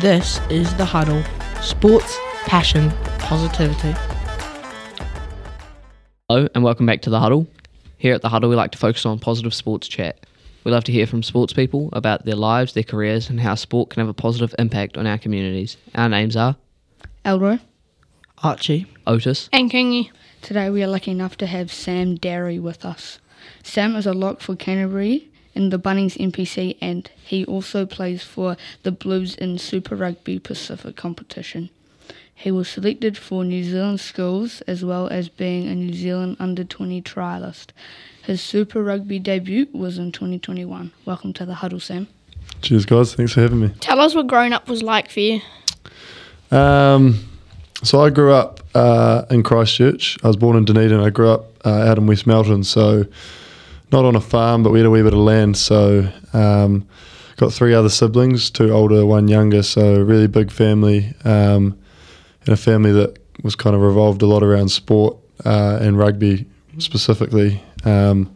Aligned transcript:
This 0.00 0.40
is 0.50 0.74
The 0.74 0.84
Huddle 0.84 1.22
sports, 1.62 2.18
passion, 2.46 2.90
positivity. 3.20 3.94
Hello, 6.28 6.48
and 6.52 6.64
welcome 6.64 6.84
back 6.84 7.00
to 7.02 7.10
The 7.10 7.20
Huddle. 7.20 7.46
Here 7.96 8.12
at 8.12 8.20
The 8.20 8.28
Huddle, 8.28 8.50
we 8.50 8.56
like 8.56 8.72
to 8.72 8.78
focus 8.78 9.06
on 9.06 9.20
positive 9.20 9.54
sports 9.54 9.86
chat. 9.86 10.26
We 10.64 10.72
love 10.72 10.82
to 10.84 10.92
hear 10.92 11.06
from 11.06 11.22
sports 11.22 11.52
people 11.52 11.90
about 11.92 12.24
their 12.24 12.34
lives, 12.34 12.72
their 12.72 12.82
careers, 12.82 13.30
and 13.30 13.38
how 13.38 13.54
sport 13.54 13.90
can 13.90 14.00
have 14.00 14.08
a 14.08 14.14
positive 14.14 14.52
impact 14.58 14.96
on 14.96 15.06
our 15.06 15.16
communities. 15.16 15.76
Our 15.94 16.08
names 16.08 16.34
are 16.34 16.56
Elroy. 17.24 17.58
Archie. 18.42 18.86
Otis. 19.06 19.48
And 19.52 19.70
Kingy. 19.70 20.10
Today 20.42 20.70
we 20.70 20.82
are 20.82 20.88
lucky 20.88 21.12
enough 21.12 21.36
to 21.36 21.46
have 21.46 21.72
Sam 21.72 22.16
Darry 22.16 22.58
with 22.58 22.84
us. 22.84 23.20
Sam 23.62 23.94
is 23.94 24.06
a 24.06 24.12
lock 24.12 24.40
for 24.40 24.56
Canterbury 24.56 25.30
in 25.54 25.70
the 25.70 25.78
Bunnings 25.78 26.16
NPC 26.16 26.76
and 26.80 27.10
he 27.22 27.44
also 27.44 27.86
plays 27.86 28.22
for 28.22 28.56
the 28.82 28.92
Blues 28.92 29.34
in 29.34 29.58
Super 29.58 29.96
Rugby 29.96 30.38
Pacific 30.38 30.96
competition. 30.96 31.70
He 32.34 32.50
was 32.50 32.68
selected 32.68 33.16
for 33.16 33.44
New 33.44 33.62
Zealand 33.62 34.00
schools 34.00 34.60
as 34.62 34.84
well 34.84 35.08
as 35.08 35.28
being 35.28 35.68
a 35.68 35.74
New 35.74 35.94
Zealand 35.94 36.36
under 36.40 36.64
20 36.64 37.00
trialist. 37.02 37.68
His 38.22 38.40
Super 38.40 38.82
Rugby 38.82 39.18
debut 39.18 39.68
was 39.72 39.98
in 39.98 40.10
2021. 40.10 40.92
Welcome 41.04 41.32
to 41.34 41.46
the 41.46 41.54
huddle, 41.54 41.80
Sam. 41.80 42.08
Cheers, 42.62 42.86
guys. 42.86 43.14
Thanks 43.14 43.32
for 43.32 43.40
having 43.40 43.60
me. 43.60 43.68
Tell 43.80 44.00
us 44.00 44.14
what 44.14 44.26
growing 44.26 44.52
up 44.52 44.68
was 44.68 44.82
like 44.82 45.10
for 45.10 45.20
you. 45.20 45.40
Um, 46.50 47.28
so 47.82 48.00
I 48.00 48.10
grew 48.10 48.32
up 48.32 48.60
uh, 48.74 49.24
in 49.30 49.42
Christchurch. 49.42 50.18
I 50.24 50.28
was 50.28 50.36
born 50.36 50.56
in 50.56 50.64
Dunedin. 50.64 51.00
I 51.00 51.10
grew 51.10 51.28
up 51.28 51.66
uh, 51.66 51.70
out 51.70 51.98
in 51.98 52.06
West 52.06 52.26
Melton, 52.26 52.64
so 52.64 53.04
not 53.94 54.04
on 54.04 54.16
a 54.16 54.20
farm, 54.20 54.64
but 54.64 54.72
we 54.72 54.80
had 54.80 54.86
a 54.86 54.90
wee 54.90 55.02
bit 55.02 55.12
of 55.12 55.20
land. 55.20 55.56
So 55.56 56.10
um, 56.32 56.86
got 57.36 57.52
three 57.52 57.72
other 57.72 57.88
siblings, 57.88 58.50
two 58.50 58.70
older, 58.72 59.06
one 59.06 59.28
younger. 59.28 59.62
So 59.62 60.02
really 60.02 60.26
big 60.26 60.50
family, 60.50 61.14
um, 61.24 61.78
and 62.44 62.48
a 62.48 62.56
family 62.56 62.90
that 62.92 63.18
was 63.44 63.54
kind 63.54 63.74
of 63.76 63.82
revolved 63.82 64.20
a 64.22 64.26
lot 64.26 64.42
around 64.42 64.68
sport 64.70 65.16
uh, 65.44 65.78
and 65.80 65.96
rugby 65.96 66.44
specifically. 66.78 67.62
Um, 67.84 68.34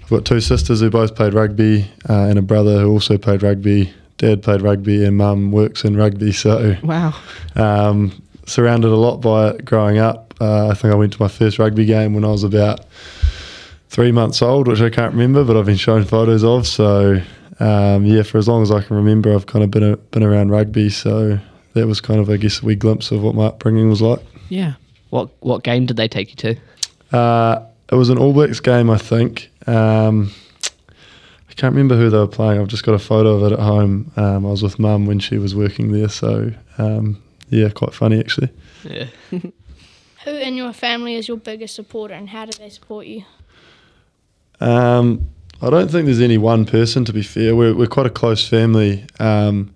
I've 0.00 0.10
got 0.10 0.24
two 0.24 0.40
sisters 0.40 0.80
who 0.80 0.90
both 0.90 1.14
played 1.16 1.34
rugby, 1.34 1.90
uh, 2.08 2.26
and 2.28 2.38
a 2.38 2.42
brother 2.42 2.80
who 2.80 2.90
also 2.92 3.18
played 3.18 3.42
rugby. 3.42 3.92
Dad 4.18 4.42
played 4.44 4.62
rugby, 4.62 5.04
and 5.04 5.16
mum 5.16 5.50
works 5.50 5.84
in 5.84 5.96
rugby. 5.96 6.30
So 6.30 6.76
Wow. 6.84 7.14
um, 7.56 8.22
surrounded 8.46 8.88
a 8.92 8.96
lot 8.96 9.16
by 9.16 9.48
it 9.50 9.64
growing 9.64 9.98
up. 9.98 10.34
Uh, 10.40 10.68
I 10.68 10.74
think 10.74 10.92
I 10.92 10.96
went 10.96 11.12
to 11.14 11.20
my 11.22 11.28
first 11.28 11.58
rugby 11.58 11.84
game 11.84 12.14
when 12.14 12.24
I 12.24 12.28
was 12.28 12.44
about 12.44 12.80
three 13.94 14.10
months 14.10 14.42
old, 14.42 14.66
which 14.66 14.80
I 14.80 14.90
can't 14.90 15.12
remember, 15.12 15.44
but 15.44 15.56
I've 15.56 15.66
been 15.66 15.76
shown 15.76 16.04
photos 16.04 16.42
of. 16.42 16.66
So 16.66 17.22
um, 17.60 18.04
yeah, 18.04 18.24
for 18.24 18.38
as 18.38 18.48
long 18.48 18.60
as 18.60 18.72
I 18.72 18.82
can 18.82 18.96
remember, 18.96 19.32
I've 19.32 19.46
kind 19.46 19.64
of 19.64 19.70
been 19.70 19.84
a, 19.84 19.96
been 19.96 20.24
around 20.24 20.50
rugby. 20.50 20.90
So 20.90 21.38
that 21.74 21.86
was 21.86 22.00
kind 22.00 22.18
of, 22.18 22.28
I 22.28 22.36
guess, 22.36 22.60
a 22.60 22.66
wee 22.66 22.74
glimpse 22.74 23.12
of 23.12 23.22
what 23.22 23.36
my 23.36 23.46
upbringing 23.46 23.88
was 23.88 24.02
like. 24.02 24.18
Yeah. 24.48 24.74
What 25.10 25.30
what 25.40 25.62
game 25.62 25.86
did 25.86 25.96
they 25.96 26.08
take 26.08 26.30
you 26.30 26.54
to? 26.54 27.16
Uh, 27.16 27.64
it 27.92 27.94
was 27.94 28.10
an 28.10 28.18
All 28.18 28.32
Blacks 28.32 28.58
game, 28.58 28.90
I 28.90 28.98
think. 28.98 29.48
Um, 29.68 30.32
I 31.48 31.52
can't 31.54 31.72
remember 31.72 31.96
who 31.96 32.10
they 32.10 32.18
were 32.18 32.26
playing. 32.26 32.60
I've 32.60 32.66
just 32.66 32.82
got 32.82 32.94
a 32.94 32.98
photo 32.98 33.36
of 33.36 33.52
it 33.52 33.54
at 33.54 33.60
home. 33.60 34.10
Um, 34.16 34.44
I 34.44 34.50
was 34.50 34.64
with 34.64 34.80
mum 34.80 35.06
when 35.06 35.20
she 35.20 35.38
was 35.38 35.54
working 35.54 35.92
there, 35.92 36.08
so 36.08 36.50
um, 36.78 37.22
yeah, 37.48 37.68
quite 37.68 37.94
funny 37.94 38.18
actually. 38.18 38.50
Yeah. 38.82 39.06
Who 40.24 40.30
in 40.30 40.56
your 40.56 40.72
family 40.72 41.14
is 41.14 41.28
your 41.28 41.36
biggest 41.36 41.76
supporter 41.76 42.14
and 42.14 42.30
how 42.30 42.46
do 42.46 42.58
they 42.58 42.70
support 42.70 43.06
you? 43.06 43.24
Um, 44.60 45.30
I 45.60 45.70
don't 45.70 45.90
think 45.90 46.06
there's 46.06 46.20
any 46.20 46.38
one 46.38 46.66
person. 46.66 47.04
To 47.04 47.12
be 47.12 47.22
fair, 47.22 47.54
we're 47.56 47.74
we're 47.74 47.86
quite 47.86 48.06
a 48.06 48.10
close 48.10 48.46
family. 48.46 49.06
Um, 49.18 49.74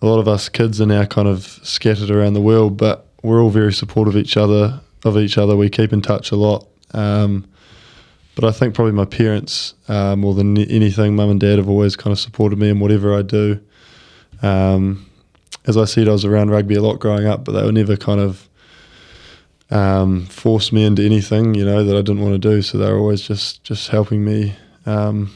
a 0.00 0.06
lot 0.06 0.18
of 0.18 0.28
us 0.28 0.48
kids 0.48 0.80
are 0.80 0.86
now 0.86 1.04
kind 1.04 1.28
of 1.28 1.44
scattered 1.62 2.10
around 2.10 2.34
the 2.34 2.40
world, 2.40 2.76
but 2.76 3.06
we're 3.22 3.42
all 3.42 3.50
very 3.50 3.72
supportive 3.72 4.14
of 4.14 4.20
each 4.20 4.36
other. 4.36 4.80
Of 5.04 5.16
each 5.16 5.38
other, 5.38 5.56
we 5.56 5.68
keep 5.68 5.92
in 5.92 6.02
touch 6.02 6.30
a 6.30 6.36
lot. 6.36 6.66
Um, 6.92 7.48
but 8.34 8.44
I 8.44 8.50
think 8.50 8.74
probably 8.74 8.92
my 8.92 9.04
parents, 9.04 9.74
uh, 9.88 10.16
more 10.16 10.34
than 10.34 10.56
anything, 10.56 11.16
mum 11.16 11.30
and 11.30 11.40
dad 11.40 11.58
have 11.58 11.68
always 11.68 11.96
kind 11.96 12.12
of 12.12 12.18
supported 12.18 12.58
me 12.58 12.70
in 12.70 12.80
whatever 12.80 13.16
I 13.16 13.22
do. 13.22 13.60
Um, 14.42 15.10
as 15.66 15.76
I 15.76 15.84
said, 15.84 16.08
I 16.08 16.12
was 16.12 16.24
around 16.24 16.50
rugby 16.50 16.74
a 16.74 16.82
lot 16.82 16.98
growing 16.98 17.26
up, 17.26 17.44
but 17.44 17.52
they 17.52 17.62
were 17.62 17.72
never 17.72 17.96
kind 17.96 18.20
of 18.20 18.48
um, 19.72 20.26
force 20.26 20.70
me 20.70 20.84
into 20.84 21.02
anything, 21.02 21.54
you 21.54 21.64
know, 21.64 21.82
that 21.82 21.96
I 21.96 22.02
didn't 22.02 22.20
want 22.20 22.34
to 22.34 22.38
do. 22.38 22.60
So 22.62 22.78
they 22.78 22.90
were 22.90 22.98
always 22.98 23.22
just 23.22 23.64
just 23.64 23.88
helping 23.88 24.24
me, 24.24 24.54
um, 24.86 25.34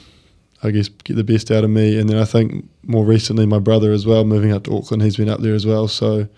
I 0.62 0.70
guess, 0.70 0.88
get 0.88 1.16
the 1.16 1.24
best 1.24 1.50
out 1.50 1.64
of 1.64 1.70
me. 1.70 1.98
And 1.98 2.08
then 2.08 2.19
I 2.19 2.26
think 2.26 2.69
more 2.82 3.04
recently, 3.04 3.46
my 3.46 3.58
brother 3.58 3.92
as 3.92 4.06
well, 4.06 4.25
moving 4.25 4.52
up 4.52 4.64
to 4.64 4.76
Auckland, 4.76 5.02
he's 5.02 5.16
been 5.16 5.30
up 5.30 5.41
there 5.41 5.54
as 5.54 5.64
well. 5.64 5.88
So 5.88 6.28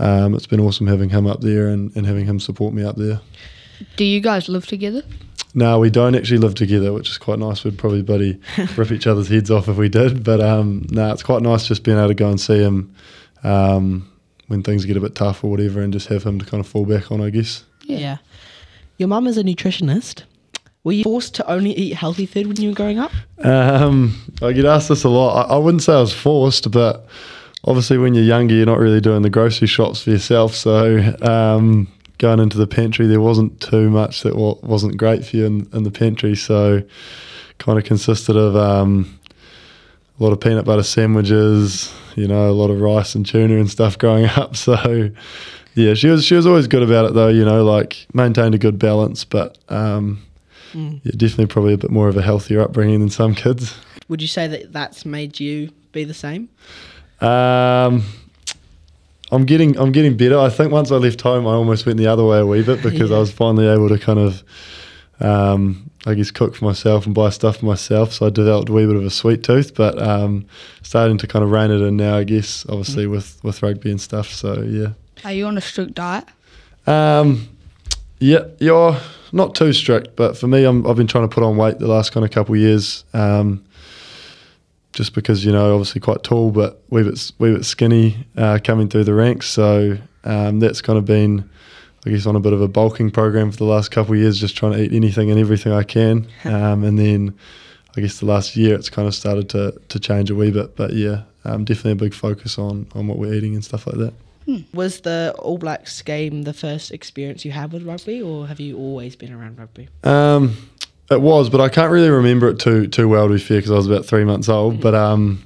um, 0.00 0.34
it's 0.34 0.48
been 0.48 0.60
awesome 0.60 0.88
having 0.88 1.10
him 1.10 1.26
up 1.26 1.40
there 1.40 1.68
and, 1.68 1.94
and 1.96 2.06
having 2.06 2.26
him 2.26 2.40
support 2.40 2.74
me 2.74 2.82
up 2.82 2.96
there. 2.96 3.20
Do 3.96 4.04
you 4.04 4.20
guys 4.20 4.48
live 4.48 4.66
together? 4.66 5.02
No, 5.54 5.78
we 5.78 5.90
don't 5.90 6.14
actually 6.14 6.38
live 6.38 6.54
together, 6.54 6.92
which 6.92 7.10
is 7.10 7.18
quite 7.18 7.38
nice. 7.38 7.62
We'd 7.62 7.78
probably 7.78 8.02
buddy 8.02 8.40
rip 8.76 8.90
each 8.90 9.06
other's 9.06 9.28
heads 9.28 9.50
off 9.50 9.68
if 9.68 9.76
we 9.76 9.88
did. 9.88 10.24
But 10.24 10.40
um, 10.40 10.86
no, 10.90 11.12
it's 11.12 11.22
quite 11.22 11.42
nice 11.42 11.66
just 11.68 11.84
being 11.84 11.98
able 11.98 12.08
to 12.08 12.14
go 12.14 12.30
and 12.30 12.40
see 12.40 12.58
him 12.58 12.94
um, 13.44 14.11
when 14.48 14.62
things 14.62 14.84
get 14.84 14.96
a 14.96 15.00
bit 15.00 15.14
tough 15.14 15.44
or 15.44 15.50
whatever, 15.50 15.80
and 15.80 15.92
just 15.92 16.08
have 16.08 16.24
him 16.24 16.38
to 16.38 16.44
kind 16.44 16.60
of 16.60 16.66
fall 16.66 16.84
back 16.84 17.10
on, 17.10 17.20
I 17.20 17.30
guess. 17.30 17.64
Yeah. 17.82 18.18
Your 18.98 19.08
mum 19.08 19.26
is 19.26 19.36
a 19.36 19.42
nutritionist. 19.42 20.24
Were 20.84 20.92
you 20.92 21.04
forced 21.04 21.34
to 21.36 21.48
only 21.50 21.72
eat 21.72 21.94
healthy 21.94 22.26
food 22.26 22.46
when 22.48 22.60
you 22.60 22.70
were 22.70 22.74
growing 22.74 22.98
up? 22.98 23.12
Um, 23.38 24.20
I 24.42 24.52
get 24.52 24.64
asked 24.64 24.88
this 24.88 25.04
a 25.04 25.08
lot. 25.08 25.46
I, 25.46 25.54
I 25.54 25.58
wouldn't 25.58 25.82
say 25.82 25.92
I 25.92 26.00
was 26.00 26.12
forced, 26.12 26.70
but 26.72 27.06
obviously 27.64 27.98
when 27.98 28.14
you're 28.14 28.24
younger, 28.24 28.54
you're 28.54 28.66
not 28.66 28.78
really 28.78 29.00
doing 29.00 29.22
the 29.22 29.30
grocery 29.30 29.68
shops 29.68 30.02
for 30.02 30.10
yourself. 30.10 30.54
So 30.54 31.14
um, 31.22 31.86
going 32.18 32.40
into 32.40 32.58
the 32.58 32.66
pantry, 32.66 33.06
there 33.06 33.20
wasn't 33.20 33.60
too 33.60 33.90
much 33.90 34.22
that 34.22 34.34
wasn't 34.34 34.96
great 34.96 35.24
for 35.24 35.36
you 35.36 35.46
in, 35.46 35.68
in 35.72 35.84
the 35.84 35.90
pantry. 35.92 36.34
So 36.34 36.82
kind 37.58 37.78
of 37.78 37.84
consisted 37.84 38.36
of 38.36 38.56
um, 38.56 39.20
a 40.18 40.22
lot 40.22 40.32
of 40.32 40.40
peanut 40.40 40.64
butter 40.64 40.82
sandwiches, 40.82 41.92
you 42.16 42.28
know, 42.28 42.48
a 42.48 42.52
lot 42.52 42.70
of 42.70 42.80
rice 42.80 43.14
and 43.14 43.24
tuna 43.26 43.56
and 43.56 43.70
stuff 43.70 43.98
growing 43.98 44.26
up. 44.36 44.56
So 44.56 45.10
yeah, 45.74 45.94
she 45.94 46.08
was 46.08 46.24
she 46.24 46.34
was 46.34 46.46
always 46.46 46.66
good 46.66 46.82
about 46.82 47.06
it 47.06 47.14
though. 47.14 47.28
You 47.28 47.44
know, 47.44 47.64
like 47.64 48.06
maintained 48.14 48.54
a 48.54 48.58
good 48.58 48.78
balance, 48.78 49.24
but 49.24 49.58
um, 49.68 50.22
Mm. 50.74 51.00
yeah, 51.04 51.12
definitely 51.14 51.48
probably 51.48 51.74
a 51.74 51.76
bit 51.76 51.90
more 51.90 52.08
of 52.08 52.16
a 52.16 52.22
healthier 52.22 52.62
upbringing 52.62 53.00
than 53.00 53.10
some 53.10 53.34
kids. 53.34 53.76
Would 54.08 54.22
you 54.22 54.26
say 54.28 54.46
that 54.46 54.72
that's 54.72 55.04
made 55.04 55.38
you 55.38 55.68
be 55.92 56.04
the 56.04 56.14
same? 56.14 56.48
Um, 57.20 58.04
I'm 59.30 59.44
getting 59.44 59.78
I'm 59.78 59.92
getting 59.92 60.16
better. 60.16 60.38
I 60.38 60.48
think 60.48 60.72
once 60.72 60.90
I 60.90 60.96
left 60.96 61.20
home, 61.20 61.46
I 61.46 61.50
almost 61.52 61.84
went 61.84 61.98
the 61.98 62.06
other 62.06 62.24
way 62.24 62.38
a 62.38 62.46
wee 62.46 62.62
bit 62.62 62.82
because 62.90 63.10
I 63.10 63.18
was 63.18 63.30
finally 63.30 63.66
able 63.66 63.88
to 63.90 63.98
kind 63.98 64.18
of, 64.18 64.42
um, 65.20 65.90
I 66.04 66.14
guess, 66.14 66.30
cook 66.30 66.56
for 66.56 66.64
myself 66.64 67.06
and 67.06 67.14
buy 67.14 67.30
stuff 67.30 67.58
for 67.58 67.66
myself. 67.66 68.12
So 68.12 68.26
I 68.26 68.30
developed 68.30 68.68
a 68.68 68.72
wee 68.72 68.86
bit 68.86 68.96
of 68.96 69.04
a 69.04 69.10
sweet 69.10 69.44
tooth, 69.44 69.74
but 69.74 70.00
um, 70.02 70.46
starting 70.82 71.18
to 71.18 71.26
kind 71.26 71.44
of 71.44 71.50
rein 71.50 71.70
it 71.70 71.80
in 71.80 71.96
now. 71.96 72.16
I 72.16 72.24
guess, 72.24 72.66
obviously 72.68 73.06
with 73.06 73.42
with 73.44 73.62
rugby 73.62 73.90
and 73.90 74.00
stuff. 74.00 74.28
So 74.30 74.62
yeah. 74.62 74.88
Are 75.24 75.32
you 75.32 75.46
on 75.46 75.56
a 75.56 75.60
strict 75.60 75.94
diet? 75.94 76.24
Um, 76.86 77.48
yeah, 78.18 78.44
you're 78.58 78.96
not 79.32 79.54
too 79.54 79.72
strict, 79.72 80.16
but 80.16 80.36
for 80.36 80.46
me, 80.46 80.64
I'm, 80.64 80.86
I've 80.86 80.96
been 80.96 81.06
trying 81.06 81.28
to 81.28 81.34
put 81.34 81.44
on 81.44 81.56
weight 81.56 81.78
the 81.78 81.86
last 81.88 82.12
kind 82.12 82.24
of 82.24 82.32
couple 82.32 82.54
of 82.54 82.60
years. 82.60 83.04
Um, 83.12 83.64
just 84.92 85.14
because 85.14 85.44
you 85.44 85.52
know, 85.52 85.72
obviously 85.72 86.00
quite 86.00 86.22
tall, 86.22 86.50
but 86.50 86.82
wee 86.90 87.02
bit 87.02 87.32
wee 87.38 87.54
bit 87.54 87.64
skinny 87.64 88.26
uh, 88.36 88.58
coming 88.62 88.88
through 88.88 89.04
the 89.04 89.14
ranks. 89.14 89.46
So 89.48 89.98
um, 90.24 90.60
that's 90.60 90.80
kind 90.80 90.98
of 90.98 91.04
been, 91.04 91.48
I 92.04 92.10
guess, 92.10 92.26
on 92.26 92.34
a 92.34 92.40
bit 92.40 92.52
of 92.52 92.60
a 92.60 92.68
bulking 92.68 93.10
program 93.10 93.52
for 93.52 93.58
the 93.58 93.64
last 93.64 93.90
couple 93.90 94.14
of 94.14 94.20
years, 94.20 94.40
just 94.40 94.56
trying 94.56 94.72
to 94.72 94.82
eat 94.82 94.92
anything 94.92 95.30
and 95.30 95.38
everything 95.38 95.72
I 95.72 95.82
can. 95.84 96.26
Um, 96.44 96.84
and 96.84 96.98
then, 96.98 97.38
I 97.96 98.00
guess 98.00 98.18
the 98.18 98.26
last 98.26 98.56
year 98.56 98.74
it's 98.74 98.90
kind 98.90 99.06
of 99.06 99.14
started 99.14 99.48
to 99.50 99.80
to 99.88 100.00
change 100.00 100.30
a 100.30 100.34
wee 100.34 100.50
bit. 100.50 100.76
But 100.76 100.92
yeah, 100.94 101.22
um, 101.44 101.64
definitely 101.64 101.92
a 101.92 101.96
big 101.96 102.14
focus 102.14 102.58
on 102.58 102.88
on 102.94 103.06
what 103.06 103.18
we're 103.18 103.32
eating 103.34 103.54
and 103.54 103.64
stuff 103.64 103.86
like 103.86 103.96
that. 103.96 104.14
Was 104.74 105.02
the 105.02 105.34
All 105.38 105.56
Blacks 105.56 106.02
game 106.02 106.42
the 106.42 106.52
first 106.52 106.90
experience 106.90 107.44
you 107.44 107.52
had 107.52 107.72
with 107.72 107.84
rugby, 107.84 108.20
or 108.20 108.48
have 108.48 108.58
you 108.58 108.76
always 108.76 109.14
been 109.14 109.32
around 109.32 109.58
rugby? 109.58 109.88
Um, 110.02 110.56
it 111.10 111.20
was, 111.20 111.48
but 111.48 111.60
I 111.60 111.68
can't 111.68 111.92
really 111.92 112.10
remember 112.10 112.48
it 112.48 112.58
too 112.58 112.88
too 112.88 113.08
well 113.08 113.28
to 113.28 113.34
be 113.34 113.40
fair 113.40 113.58
because 113.58 113.70
I 113.70 113.76
was 113.76 113.86
about 113.86 114.04
three 114.04 114.24
months 114.24 114.48
old. 114.48 114.80
But 114.80 114.94
um, 114.94 115.44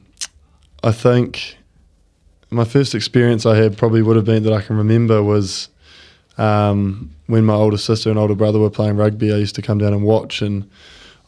I 0.82 0.92
think 0.92 1.58
my 2.50 2.64
first 2.64 2.94
experience 2.94 3.44
I 3.44 3.56
had 3.56 3.76
probably 3.76 4.02
would 4.02 4.16
have 4.16 4.24
been 4.24 4.44
that 4.44 4.52
I 4.52 4.62
can 4.62 4.76
remember 4.76 5.22
was 5.22 5.68
um, 6.38 7.10
when 7.26 7.44
my 7.44 7.54
older 7.54 7.78
sister 7.78 8.10
and 8.10 8.18
older 8.18 8.34
brother 8.34 8.58
were 8.58 8.70
playing 8.70 8.96
rugby. 8.96 9.32
I 9.32 9.36
used 9.36 9.54
to 9.56 9.62
come 9.62 9.78
down 9.78 9.92
and 9.92 10.02
watch, 10.02 10.42
and 10.42 10.68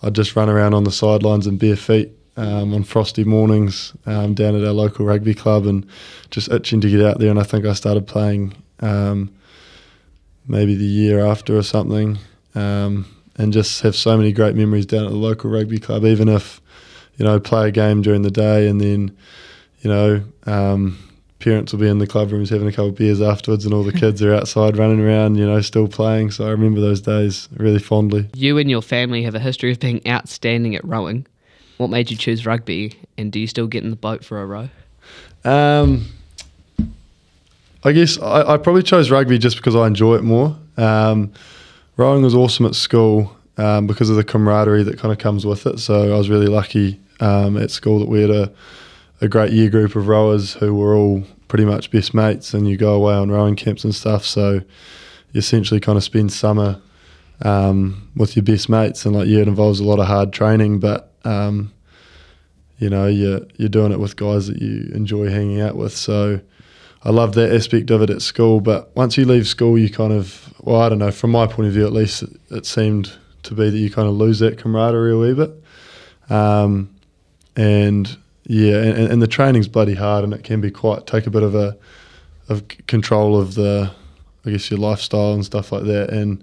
I'd 0.03 0.15
just 0.15 0.37
run 0.37 0.49
around 0.49 0.75
on 0.75 0.85
the 0.85 0.91
sidelines 0.91 1.47
in 1.47 1.59
bare 1.59 1.77
feet 1.77 2.11
um, 2.37 2.75
on 2.75 2.85
frosty 2.85 3.25
mornings 3.25 3.95
um, 4.07 4.35
down 4.35 4.55
at 4.55 4.67
our 4.67 4.73
local 4.73 5.07
rugby 5.07 5.35
club, 5.35 5.67
and 5.67 5.87
just 6.31 6.51
itching 6.51 6.81
to 6.81 6.91
get 6.91 7.03
out 7.05 7.19
there. 7.19 7.31
And 7.31 7.41
I 7.41 7.45
think 7.45 7.65
I 7.65 7.73
started 7.73 8.07
playing 8.07 8.55
um, 8.81 9.35
maybe 10.47 10.75
the 10.75 10.85
year 10.85 11.25
after 11.25 11.57
or 11.57 11.63
something. 11.63 12.19
Um, 12.55 13.07
and 13.37 13.53
just 13.53 13.83
have 13.83 13.95
so 13.95 14.17
many 14.17 14.33
great 14.33 14.57
memories 14.57 14.85
down 14.85 15.05
at 15.05 15.11
the 15.11 15.17
local 15.17 15.49
rugby 15.49 15.79
club. 15.79 16.05
Even 16.05 16.29
if 16.29 16.61
you 17.17 17.25
know 17.25 17.39
play 17.39 17.69
a 17.69 17.71
game 17.71 18.03
during 18.03 18.23
the 18.23 18.31
day 18.31 18.69
and 18.69 18.81
then 18.81 19.17
you 19.83 19.91
know, 19.91 20.25
um, 20.47 20.99
parents 21.39 21.73
will 21.73 21.81
be 21.81 21.89
in 21.89 21.99
the 21.99 22.07
club 22.07 22.33
rooms 22.33 22.51
having 22.51 22.69
a 22.69 22.73
couple 22.73 22.89
of 22.89 22.97
beers 22.97 23.21
afterwards, 23.21 23.65
and 23.65 23.73
all 23.73 23.85
the 23.85 23.93
kids 23.93 24.23
are 24.23 24.35
outside 24.35 24.77
running 24.77 25.01
around, 25.01 25.37
you 25.37 25.47
know, 25.47 25.61
still 25.61 25.89
playing. 25.89 26.31
So 26.31 26.47
I 26.47 26.51
remember 26.51 26.81
those 26.81 27.01
days 27.01 27.49
really 27.57 27.79
fondly. 27.79 28.29
You 28.35 28.59
and 28.59 28.69
your 28.69 28.83
family 28.83 29.23
have 29.23 29.35
a 29.35 29.41
history 29.41 29.71
of 29.71 29.81
being 29.81 30.01
outstanding 30.07 30.75
at 30.75 30.85
rowing. 30.85 31.27
What 31.77 31.91
made 31.91 32.11
you 32.11 32.17
choose 32.17 32.45
rugby, 32.45 32.99
and 33.17 33.31
do 33.31 33.39
you 33.39 33.47
still 33.47 33.69
get 33.69 33.85
in 33.85 33.91
the 33.91 33.97
boat 33.97 34.25
for 34.25 34.43
a 34.43 34.47
row? 34.47 34.69
Um, 35.45 36.07
I 37.85 37.93
guess 37.93 38.19
I, 38.19 38.55
I 38.55 38.57
probably 38.57 38.83
chose 38.83 39.11
rugby 39.11 39.39
just 39.39 39.57
because 39.57 39.77
I 39.77 39.87
enjoy 39.87 40.17
it 40.17 40.25
more. 40.25 40.57
Um, 40.77 41.33
rowing 41.97 42.23
was 42.23 42.35
awesome 42.35 42.67
at 42.67 42.75
school 42.75 43.37
um, 43.57 43.87
because 43.87 44.11
of 44.11 44.17
the 44.17 44.25
camaraderie 44.25 44.83
that 44.83 44.99
kind 44.99 45.13
of 45.13 45.19
comes 45.19 45.47
with 45.47 45.67
it. 45.67 45.79
So 45.79 46.13
I 46.13 46.19
was 46.19 46.29
really 46.29 46.49
lucky 46.49 46.99
um, 47.21 47.57
at 47.57 47.71
school 47.71 48.01
that 48.01 48.09
we 48.09 48.21
had 48.23 48.31
a, 48.31 48.53
a 49.21 49.29
great 49.29 49.53
year 49.53 49.69
group 49.71 49.97
of 49.97 50.09
rowers 50.09 50.55
who 50.55 50.75
were 50.75 50.95
all 50.95 51.25
pretty 51.49 51.65
much 51.65 51.91
best 51.91 52.15
mates, 52.15 52.55
and 52.55 52.69
you 52.69 52.77
go 52.77 52.95
away 52.95 53.15
on 53.15 53.31
rowing 53.31 53.57
camps 53.57 53.85
and 53.85 53.95
stuff. 53.95 54.25
So 54.25 54.61
you 55.33 55.39
essentially 55.39 55.81
kind 55.81 55.97
of 55.97 56.05
spend 56.05 56.33
summer 56.33 56.81
um, 57.43 58.11
with 58.17 58.37
your 58.37 58.45
best 58.45 58.69
mates, 58.69 59.05
and 59.05 59.15
like 59.15 59.29
yeah, 59.29 59.41
it 59.41 59.49
involves 59.49 59.81
a 59.81 59.85
lot 59.85 59.99
of 59.99 60.07
hard 60.07 60.33
training, 60.33 60.81
but 60.81 61.13
um, 61.25 61.73
you 62.79 62.91
know 62.91 63.07
you're 63.07 63.41
you're 63.57 63.69
doing 63.69 63.93
it 63.93 64.01
with 64.01 64.17
guys 64.17 64.47
that 64.47 64.61
you 64.61 64.91
enjoy 64.95 65.29
hanging 65.31 65.61
out 65.61 65.77
with. 65.77 65.97
So 65.97 66.41
I 67.03 67.11
love 67.11 67.35
that 67.35 67.53
aspect 67.53 67.91
of 67.91 68.03
it 68.03 68.11
at 68.11 68.23
school. 68.23 68.61
But 68.61 68.95
once 68.97 69.17
you 69.17 69.25
leave 69.25 69.47
school, 69.47 69.79
you 69.79 69.91
kind 69.91 70.13
of 70.13 70.53
well, 70.61 70.81
I 70.81 70.89
don't 70.89 70.99
know. 70.99 71.11
From 71.11 71.31
my 71.31 71.47
point 71.47 71.69
of 71.69 71.75
view, 71.75 71.87
at 71.87 71.93
least, 71.93 72.23
it, 72.23 72.31
it 72.51 72.67
seemed 72.67 73.13
to 73.45 73.55
be 73.55 73.71
that 73.71 73.79
you 73.79 73.91
kind 73.91 74.09
of 74.09 74.15
lose 74.15 74.41
that 74.41 74.59
camaraderie 74.59 75.13
a 75.13 75.19
wee 75.19 75.35
bit. 75.35 75.51
Um, 76.31 76.95
and 77.57 78.17
yeah, 78.49 78.83
and, 78.83 79.13
and 79.13 79.23
the 79.23 79.27
training's 79.27 79.69
bloody 79.69 79.95
hard, 79.95 80.25
and 80.25 80.33
it 80.33 80.43
can 80.43 80.63
be 80.63 80.71
quite 80.71 81.07
take 81.07 81.27
a 81.27 81.31
bit 81.31 81.43
of 81.43 81.55
a 81.55 81.77
of 82.49 82.67
control 82.87 83.39
of 83.39 83.55
the, 83.55 83.91
I 84.47 84.51
guess 84.51 84.71
your 84.71 84.81
lifestyle 84.81 85.35
and 85.35 85.45
stuff 85.45 85.71
like 85.71 85.85
that. 85.85 86.09
And 86.09 86.43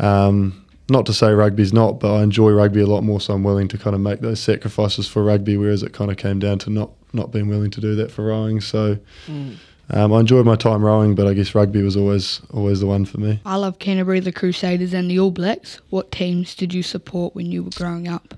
um, 0.00 0.66
not 0.88 1.06
to 1.06 1.12
say 1.12 1.32
rugby's 1.32 1.72
not, 1.72 2.00
but 2.00 2.12
I 2.12 2.24
enjoy 2.24 2.50
rugby 2.50 2.80
a 2.80 2.86
lot 2.86 3.02
more, 3.02 3.20
so 3.20 3.32
I'm 3.32 3.44
willing 3.44 3.68
to 3.68 3.78
kind 3.78 3.94
of 3.94 4.02
make 4.02 4.22
those 4.22 4.40
sacrifices 4.40 5.06
for 5.06 5.22
rugby. 5.22 5.56
Whereas 5.56 5.84
it 5.84 5.92
kind 5.92 6.10
of 6.10 6.16
came 6.16 6.40
down 6.40 6.58
to 6.60 6.70
not 6.70 6.90
not 7.12 7.30
being 7.30 7.48
willing 7.48 7.70
to 7.70 7.80
do 7.80 7.94
that 7.94 8.10
for 8.10 8.24
rowing. 8.24 8.60
So 8.60 8.98
um, 9.28 10.12
I 10.12 10.18
enjoyed 10.18 10.46
my 10.46 10.56
time 10.56 10.84
rowing, 10.84 11.14
but 11.14 11.28
I 11.28 11.34
guess 11.34 11.54
rugby 11.54 11.82
was 11.82 11.96
always 11.96 12.40
always 12.52 12.80
the 12.80 12.86
one 12.86 13.04
for 13.04 13.18
me. 13.18 13.40
I 13.46 13.54
love 13.54 13.78
Canterbury, 13.78 14.18
the 14.18 14.32
Crusaders, 14.32 14.92
and 14.92 15.08
the 15.08 15.20
All 15.20 15.30
Blacks. 15.30 15.80
What 15.90 16.10
teams 16.10 16.56
did 16.56 16.74
you 16.74 16.82
support 16.82 17.36
when 17.36 17.52
you 17.52 17.62
were 17.62 17.70
growing 17.70 18.08
up? 18.08 18.34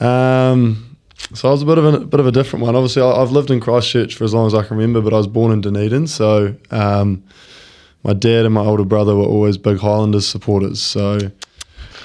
Um, 0.00 0.89
so 1.34 1.48
I 1.48 1.52
was 1.52 1.62
a 1.62 1.66
bit 1.66 1.78
of 1.78 1.84
a, 1.84 2.00
bit 2.00 2.20
of 2.20 2.26
a 2.26 2.32
different 2.32 2.64
one. 2.64 2.74
Obviously, 2.74 3.02
I, 3.02 3.10
I've 3.10 3.30
lived 3.30 3.50
in 3.50 3.60
Christchurch 3.60 4.14
for 4.14 4.24
as 4.24 4.34
long 4.34 4.46
as 4.46 4.54
I 4.54 4.62
can 4.62 4.76
remember, 4.76 5.00
but 5.00 5.12
I 5.12 5.16
was 5.16 5.26
born 5.26 5.52
in 5.52 5.60
Dunedin. 5.60 6.06
So 6.06 6.54
um, 6.70 7.22
my 8.02 8.12
dad 8.12 8.44
and 8.44 8.54
my 8.54 8.62
older 8.62 8.84
brother 8.84 9.14
were 9.14 9.24
always 9.24 9.56
big 9.58 9.78
Highlanders 9.78 10.26
supporters. 10.26 10.82
So 10.82 11.18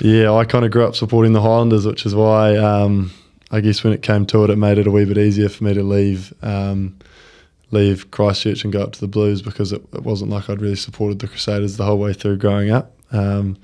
yeah, 0.01 0.31
I 0.31 0.45
kind 0.45 0.65
of 0.65 0.71
grew 0.71 0.85
up 0.85 0.95
supporting 0.95 1.33
the 1.33 1.41
Highlanders, 1.41 1.85
which 1.85 2.05
is 2.05 2.13
why 2.13 2.55
um, 2.57 3.11
I 3.51 3.61
guess 3.61 3.83
when 3.83 3.93
it 3.93 4.01
came 4.01 4.25
to 4.27 4.43
it, 4.43 4.49
it 4.49 4.57
made 4.57 4.77
it 4.77 4.87
a 4.87 4.91
wee 4.91 5.05
bit 5.05 5.17
easier 5.17 5.49
for 5.49 5.63
me 5.63 5.73
to 5.73 5.83
leave. 5.83 6.33
Um, 6.41 6.97
leave 7.71 8.11
Christchurch 8.11 8.63
and 8.63 8.71
go 8.71 8.81
up 8.83 8.93
to 8.93 9.01
the 9.01 9.07
Blues 9.07 9.41
because 9.41 9.73
it, 9.73 9.81
it 9.93 10.03
wasn't 10.03 10.29
like 10.29 10.49
I'd 10.49 10.61
really 10.61 10.75
supported 10.75 11.19
the 11.19 11.27
Crusaders 11.27 11.77
the 11.77 11.83
whole 11.83 11.97
way 11.97 12.13
through 12.13 12.37
growing 12.37 12.69
up. 12.69 12.93
Um, 13.11 13.57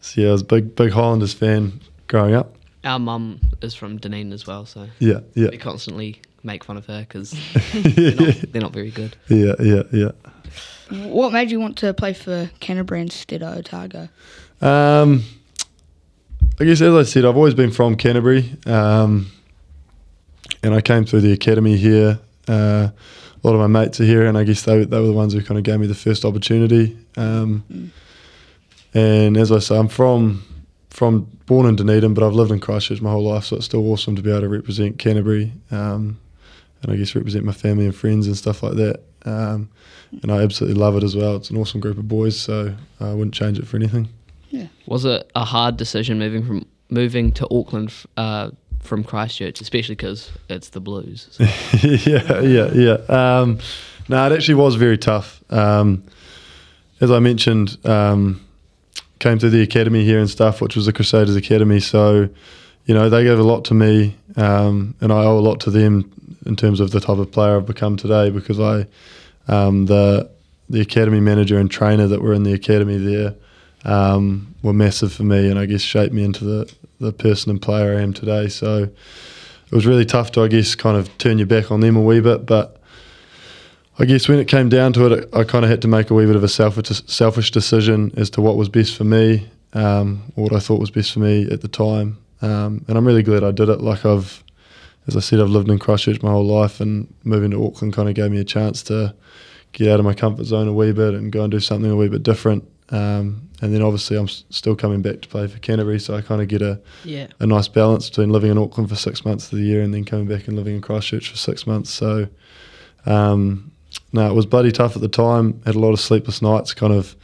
so 0.00 0.20
yeah, 0.20 0.28
I 0.28 0.32
was 0.32 0.42
a 0.42 0.46
big 0.46 0.74
big 0.74 0.92
Highlanders 0.92 1.32
fan 1.32 1.80
growing 2.08 2.34
up. 2.34 2.55
Our 2.86 2.98
mum 2.98 3.40
is 3.60 3.74
from 3.74 3.98
Dunedin 3.98 4.32
as 4.32 4.46
well, 4.46 4.64
so 4.64 4.86
Yeah, 5.00 5.20
yeah. 5.34 5.48
we 5.50 5.58
constantly 5.58 6.20
make 6.42 6.62
fun 6.64 6.76
of 6.76 6.86
her 6.86 7.00
because 7.00 7.32
they're, 7.74 8.14
not- 8.14 8.52
they're 8.52 8.62
not 8.62 8.72
very 8.72 8.90
good. 8.92 9.16
Yeah, 9.28 9.54
yeah, 9.60 9.82
yeah. 9.92 10.12
What 11.08 11.32
made 11.32 11.50
you 11.50 11.58
want 11.58 11.76
to 11.78 11.92
play 11.92 12.12
for 12.12 12.48
Canterbury 12.60 13.00
instead 13.00 13.42
of 13.42 13.58
Otago? 13.58 14.08
Um, 14.60 15.24
I 16.60 16.64
guess 16.64 16.80
as 16.80 16.94
I 16.94 17.02
said, 17.02 17.24
I've 17.24 17.36
always 17.36 17.54
been 17.54 17.72
from 17.72 17.96
Canterbury, 17.96 18.54
um, 18.66 19.26
and 20.62 20.72
I 20.72 20.80
came 20.80 21.04
through 21.04 21.22
the 21.22 21.32
academy 21.32 21.76
here. 21.76 22.20
Uh, 22.48 22.88
a 22.90 23.40
lot 23.42 23.54
of 23.54 23.60
my 23.60 23.66
mates 23.66 24.00
are 24.00 24.04
here, 24.04 24.26
and 24.26 24.38
I 24.38 24.44
guess 24.44 24.62
they 24.62 24.84
they 24.84 25.00
were 25.00 25.06
the 25.08 25.12
ones 25.12 25.32
who 25.32 25.42
kind 25.42 25.58
of 25.58 25.64
gave 25.64 25.80
me 25.80 25.88
the 25.88 25.94
first 25.94 26.24
opportunity. 26.24 26.96
Um, 27.16 27.90
And 28.94 29.36
as 29.36 29.50
I 29.52 29.58
say, 29.58 29.76
I'm 29.76 29.88
from 29.88 30.42
from 30.96 31.26
born 31.44 31.66
in 31.66 31.76
Dunedin, 31.76 32.14
but 32.14 32.24
I've 32.24 32.32
lived 32.32 32.50
in 32.50 32.58
Christchurch 32.58 33.02
my 33.02 33.10
whole 33.10 33.24
life, 33.24 33.44
so 33.44 33.56
it's 33.56 33.66
still 33.66 33.86
awesome 33.92 34.16
to 34.16 34.22
be 34.22 34.30
able 34.30 34.40
to 34.40 34.48
represent 34.48 34.98
Canterbury, 34.98 35.52
um, 35.70 36.18
and 36.82 36.90
I 36.90 36.96
guess 36.96 37.14
represent 37.14 37.44
my 37.44 37.52
family 37.52 37.84
and 37.84 37.94
friends 37.94 38.26
and 38.26 38.34
stuff 38.34 38.62
like 38.62 38.76
that. 38.76 39.00
Um, 39.26 39.68
and 40.22 40.32
I 40.32 40.42
absolutely 40.42 40.80
love 40.80 40.96
it 40.96 41.02
as 41.02 41.14
well. 41.14 41.36
It's 41.36 41.50
an 41.50 41.58
awesome 41.58 41.80
group 41.80 41.98
of 41.98 42.08
boys, 42.08 42.40
so 42.40 42.74
I 42.98 43.12
wouldn't 43.12 43.34
change 43.34 43.58
it 43.58 43.66
for 43.66 43.76
anything. 43.76 44.08
Yeah. 44.48 44.68
Was 44.86 45.04
it 45.04 45.30
a 45.34 45.44
hard 45.44 45.76
decision 45.76 46.18
moving 46.18 46.46
from 46.46 46.64
moving 46.88 47.30
to 47.32 47.46
Auckland 47.50 47.88
f- 47.88 48.06
uh, 48.16 48.50
from 48.80 49.04
Christchurch, 49.04 49.60
especially 49.60 49.96
because 49.96 50.30
it's 50.48 50.70
the 50.70 50.80
Blues? 50.80 51.28
So- 51.32 51.44
yeah, 51.88 52.40
yeah, 52.40 52.70
yeah. 52.72 52.92
Um, 53.40 53.58
no, 54.08 54.24
it 54.24 54.32
actually 54.32 54.54
was 54.54 54.76
very 54.76 54.96
tough. 54.96 55.44
Um, 55.50 56.04
as 57.02 57.10
I 57.10 57.18
mentioned, 57.18 57.76
um, 57.84 58.40
came 59.18 59.38
through 59.38 59.50
the 59.50 59.62
academy 59.62 60.04
here 60.04 60.18
and 60.18 60.28
stuff, 60.28 60.60
which 60.60 60.76
was 60.76 60.86
the 60.86 60.92
Crusaders 60.92 61.36
Academy. 61.36 61.80
So, 61.80 62.28
you 62.84 62.94
know, 62.94 63.08
they 63.08 63.24
gave 63.24 63.38
a 63.38 63.42
lot 63.42 63.64
to 63.66 63.74
me, 63.74 64.16
um, 64.36 64.94
and 65.00 65.12
I 65.12 65.24
owe 65.24 65.38
a 65.38 65.40
lot 65.40 65.60
to 65.60 65.70
them 65.70 66.12
in 66.44 66.56
terms 66.56 66.80
of 66.80 66.90
the 66.90 67.00
type 67.00 67.18
of 67.18 67.30
player 67.32 67.56
I've 67.56 67.66
become 67.66 67.96
today 67.96 68.30
because 68.30 68.60
I, 68.60 68.86
um, 69.48 69.86
the 69.86 70.30
the 70.68 70.80
academy 70.80 71.20
manager 71.20 71.58
and 71.58 71.70
trainer 71.70 72.08
that 72.08 72.20
were 72.20 72.32
in 72.32 72.42
the 72.42 72.52
academy 72.52 72.96
there, 72.96 73.34
um, 73.84 74.52
were 74.62 74.72
massive 74.72 75.12
for 75.12 75.22
me, 75.22 75.48
and 75.48 75.58
I 75.58 75.66
guess 75.66 75.80
shaped 75.80 76.12
me 76.12 76.24
into 76.24 76.44
the 76.44 76.74
the 76.98 77.12
person 77.12 77.50
and 77.50 77.60
player 77.60 77.96
I 77.96 78.02
am 78.02 78.12
today. 78.12 78.48
So 78.48 78.84
it 78.84 79.72
was 79.72 79.86
really 79.86 80.04
tough 80.04 80.32
to, 80.32 80.42
I 80.42 80.48
guess, 80.48 80.74
kind 80.74 80.96
of 80.96 81.16
turn 81.18 81.38
your 81.38 81.46
back 81.46 81.70
on 81.70 81.80
them 81.80 81.96
a 81.96 82.00
wee 82.00 82.20
bit. 82.20 82.46
But 82.46 82.75
I 83.98 84.04
guess 84.04 84.28
when 84.28 84.38
it 84.38 84.46
came 84.48 84.68
down 84.68 84.92
to 84.94 85.06
it, 85.12 85.28
I 85.32 85.44
kind 85.44 85.64
of 85.64 85.70
had 85.70 85.80
to 85.82 85.88
make 85.88 86.10
a 86.10 86.14
wee 86.14 86.26
bit 86.26 86.36
of 86.36 86.44
a 86.44 86.48
selfish, 86.48 87.02
selfish 87.06 87.50
decision 87.50 88.12
as 88.16 88.28
to 88.30 88.42
what 88.42 88.56
was 88.56 88.68
best 88.68 88.94
for 88.96 89.04
me, 89.04 89.48
um, 89.72 90.22
what 90.34 90.52
I 90.52 90.58
thought 90.58 90.80
was 90.80 90.90
best 90.90 91.12
for 91.12 91.20
me 91.20 91.50
at 91.50 91.62
the 91.62 91.68
time. 91.68 92.18
Um, 92.42 92.84
and 92.88 92.98
I'm 92.98 93.06
really 93.06 93.22
glad 93.22 93.42
I 93.42 93.52
did 93.52 93.70
it. 93.70 93.80
Like 93.80 94.04
I've, 94.04 94.44
as 95.06 95.16
I 95.16 95.20
said, 95.20 95.40
I've 95.40 95.48
lived 95.48 95.70
in 95.70 95.78
Christchurch 95.78 96.20
my 96.22 96.30
whole 96.30 96.44
life, 96.44 96.80
and 96.80 97.12
moving 97.24 97.52
to 97.52 97.64
Auckland 97.66 97.94
kind 97.94 98.08
of 98.08 98.14
gave 98.14 98.30
me 98.30 98.38
a 98.38 98.44
chance 98.44 98.82
to 98.84 99.14
get 99.72 99.88
out 99.88 99.98
of 100.00 100.04
my 100.04 100.14
comfort 100.14 100.44
zone 100.44 100.68
a 100.68 100.72
wee 100.74 100.92
bit 100.92 101.14
and 101.14 101.32
go 101.32 101.42
and 101.44 101.50
do 101.50 101.60
something 101.60 101.90
a 101.90 101.96
wee 101.96 102.08
bit 102.08 102.22
different. 102.22 102.64
Um, 102.90 103.48
and 103.62 103.74
then 103.74 103.80
obviously 103.82 104.16
I'm 104.18 104.24
s- 104.24 104.44
still 104.50 104.76
coming 104.76 105.00
back 105.02 105.22
to 105.22 105.28
play 105.28 105.46
for 105.48 105.58
Canterbury, 105.58 105.98
so 105.98 106.14
I 106.14 106.20
kind 106.20 106.42
of 106.42 106.48
get 106.48 106.60
a 106.60 106.78
Yeah. 107.04 107.28
a 107.40 107.46
nice 107.46 107.66
balance 107.68 108.10
between 108.10 108.28
living 108.30 108.50
in 108.50 108.58
Auckland 108.58 108.90
for 108.90 108.94
six 108.96 109.24
months 109.24 109.50
of 109.50 109.58
the 109.58 109.64
year 109.64 109.80
and 109.82 109.92
then 109.94 110.04
coming 110.04 110.26
back 110.26 110.46
and 110.48 110.56
living 110.56 110.74
in 110.76 110.80
Christchurch 110.82 111.30
for 111.30 111.36
six 111.38 111.66
months. 111.66 111.90
So, 111.90 112.28
um, 113.06 113.72
no, 114.12 114.28
it 114.30 114.34
was 114.34 114.46
bloody 114.46 114.72
tough 114.72 114.96
at 114.96 115.02
the 115.02 115.08
time. 115.08 115.60
Had 115.66 115.74
a 115.74 115.78
lot 115.78 115.92
of 115.92 116.00
sleepless 116.00 116.40
nights, 116.42 116.74
kind 116.74 116.92
of 116.92 117.16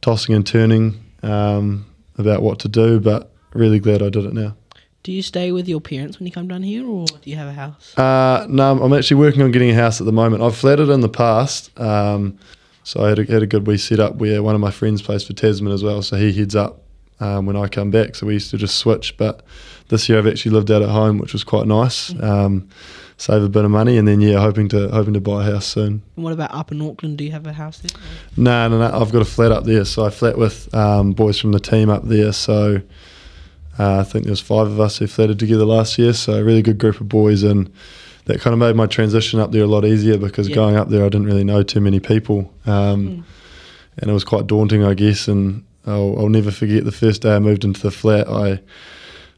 tossing 0.00 0.34
and 0.34 0.46
turning 0.46 1.04
um, 1.22 1.86
about 2.18 2.42
what 2.42 2.58
to 2.60 2.68
do, 2.68 3.00
but 3.00 3.32
really 3.54 3.78
glad 3.78 4.02
I 4.02 4.10
did 4.10 4.24
it 4.24 4.32
now. 4.32 4.56
Do 5.02 5.12
you 5.12 5.22
stay 5.22 5.50
with 5.50 5.66
your 5.66 5.80
parents 5.80 6.18
when 6.18 6.26
you 6.26 6.32
come 6.32 6.46
down 6.46 6.62
here, 6.62 6.86
or 6.86 7.06
do 7.06 7.30
you 7.30 7.36
have 7.36 7.48
a 7.48 7.52
house? 7.52 7.96
Uh, 7.96 8.46
no, 8.50 8.82
I'm 8.82 8.92
actually 8.92 9.16
working 9.16 9.40
on 9.40 9.50
getting 9.50 9.70
a 9.70 9.74
house 9.74 10.00
at 10.00 10.04
the 10.04 10.12
moment. 10.12 10.42
I've 10.42 10.56
flatted 10.56 10.90
in 10.90 11.00
the 11.00 11.08
past, 11.08 11.70
um, 11.80 12.38
so 12.84 13.04
I 13.04 13.08
had 13.08 13.18
a, 13.18 13.24
had 13.24 13.42
a 13.42 13.46
good 13.46 13.66
wee 13.66 13.78
setup 13.78 14.16
where 14.16 14.42
one 14.42 14.54
of 14.54 14.60
my 14.60 14.70
friends 14.70 15.00
plays 15.00 15.24
for 15.24 15.32
Tasman 15.32 15.72
as 15.72 15.82
well, 15.82 16.02
so 16.02 16.16
he 16.16 16.32
heads 16.32 16.54
up 16.54 16.82
um, 17.18 17.46
when 17.46 17.56
I 17.56 17.66
come 17.66 17.90
back. 17.90 18.14
So 18.14 18.26
we 18.26 18.34
used 18.34 18.50
to 18.50 18.58
just 18.58 18.76
switch, 18.76 19.16
but 19.16 19.42
this 19.88 20.06
year 20.08 20.18
I've 20.18 20.26
actually 20.26 20.52
lived 20.52 20.70
out 20.70 20.82
at 20.82 20.90
home, 20.90 21.16
which 21.16 21.32
was 21.32 21.44
quite 21.44 21.66
nice. 21.66 22.14
Um, 22.22 22.68
save 23.20 23.42
a 23.42 23.48
bit 23.50 23.64
of 23.66 23.70
money, 23.70 23.98
and 23.98 24.08
then 24.08 24.20
yeah, 24.22 24.40
hoping 24.40 24.66
to 24.70 24.88
hoping 24.88 25.12
to 25.14 25.20
buy 25.20 25.46
a 25.46 25.52
house 25.52 25.66
soon. 25.66 26.00
And 26.16 26.24
what 26.24 26.32
about 26.32 26.54
up 26.54 26.72
in 26.72 26.80
Auckland? 26.80 27.18
Do 27.18 27.24
you 27.24 27.32
have 27.32 27.46
a 27.46 27.52
house 27.52 27.78
there? 27.80 27.90
No, 28.36 28.66
no, 28.68 28.78
no. 28.78 28.98
I've 28.98 29.12
got 29.12 29.20
a 29.22 29.26
flat 29.26 29.52
up 29.52 29.64
there, 29.64 29.84
so 29.84 30.06
I 30.06 30.10
flat 30.10 30.38
with 30.38 30.72
um, 30.74 31.12
boys 31.12 31.38
from 31.38 31.52
the 31.52 31.60
team 31.60 31.90
up 31.90 32.04
there. 32.04 32.32
So 32.32 32.80
uh, 33.78 33.98
I 34.00 34.04
think 34.04 34.24
there 34.24 34.32
was 34.32 34.40
five 34.40 34.66
of 34.68 34.80
us 34.80 34.98
who 34.98 35.06
flatted 35.06 35.38
together 35.38 35.64
last 35.66 35.98
year. 35.98 36.12
So 36.14 36.32
a 36.34 36.42
really 36.44 36.62
good 36.62 36.78
group 36.78 37.00
of 37.00 37.08
boys, 37.08 37.42
and 37.42 37.70
that 38.24 38.40
kind 38.40 38.52
of 38.54 38.58
made 38.60 38.74
my 38.76 38.86
transition 38.86 39.38
up 39.40 39.52
there 39.52 39.64
a 39.64 39.66
lot 39.66 39.84
easier 39.84 40.16
because 40.16 40.48
Yeah. 40.48 40.54
going 40.54 40.76
up 40.76 40.88
there, 40.88 41.04
I 41.04 41.08
didn't 41.08 41.26
really 41.26 41.44
know 41.44 41.62
too 41.62 41.80
many 41.80 42.00
people, 42.00 42.52
um, 42.66 43.08
Mm. 43.08 43.22
and 43.98 44.10
it 44.10 44.12
was 44.14 44.24
quite 44.24 44.46
daunting, 44.46 44.82
I 44.84 44.94
guess. 44.94 45.28
And 45.28 45.64
I'll, 45.86 46.14
I'll 46.18 46.28
never 46.28 46.50
forget 46.50 46.84
the 46.84 46.92
first 46.92 47.22
day 47.22 47.34
I 47.34 47.38
moved 47.38 47.64
into 47.64 47.80
the 47.82 47.90
flat. 47.90 48.28
I 48.28 48.60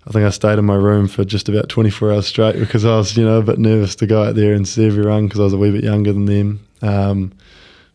I 0.06 0.10
think 0.10 0.24
I 0.24 0.30
stayed 0.30 0.58
in 0.58 0.64
my 0.64 0.74
room 0.74 1.06
for 1.06 1.24
just 1.24 1.48
about 1.48 1.68
24 1.68 2.12
hours 2.12 2.26
straight 2.26 2.58
because 2.58 2.84
I 2.84 2.96
was, 2.96 3.16
you 3.16 3.24
know, 3.24 3.38
a 3.38 3.42
bit 3.42 3.58
nervous 3.58 3.94
to 3.96 4.06
go 4.06 4.24
out 4.24 4.34
there 4.34 4.52
and 4.52 4.66
see 4.66 4.86
everyone 4.86 5.26
because 5.26 5.38
I 5.40 5.44
was 5.44 5.52
a 5.52 5.58
wee 5.58 5.70
bit 5.70 5.84
younger 5.84 6.12
than 6.12 6.26
them. 6.26 6.66
Um, 6.82 7.32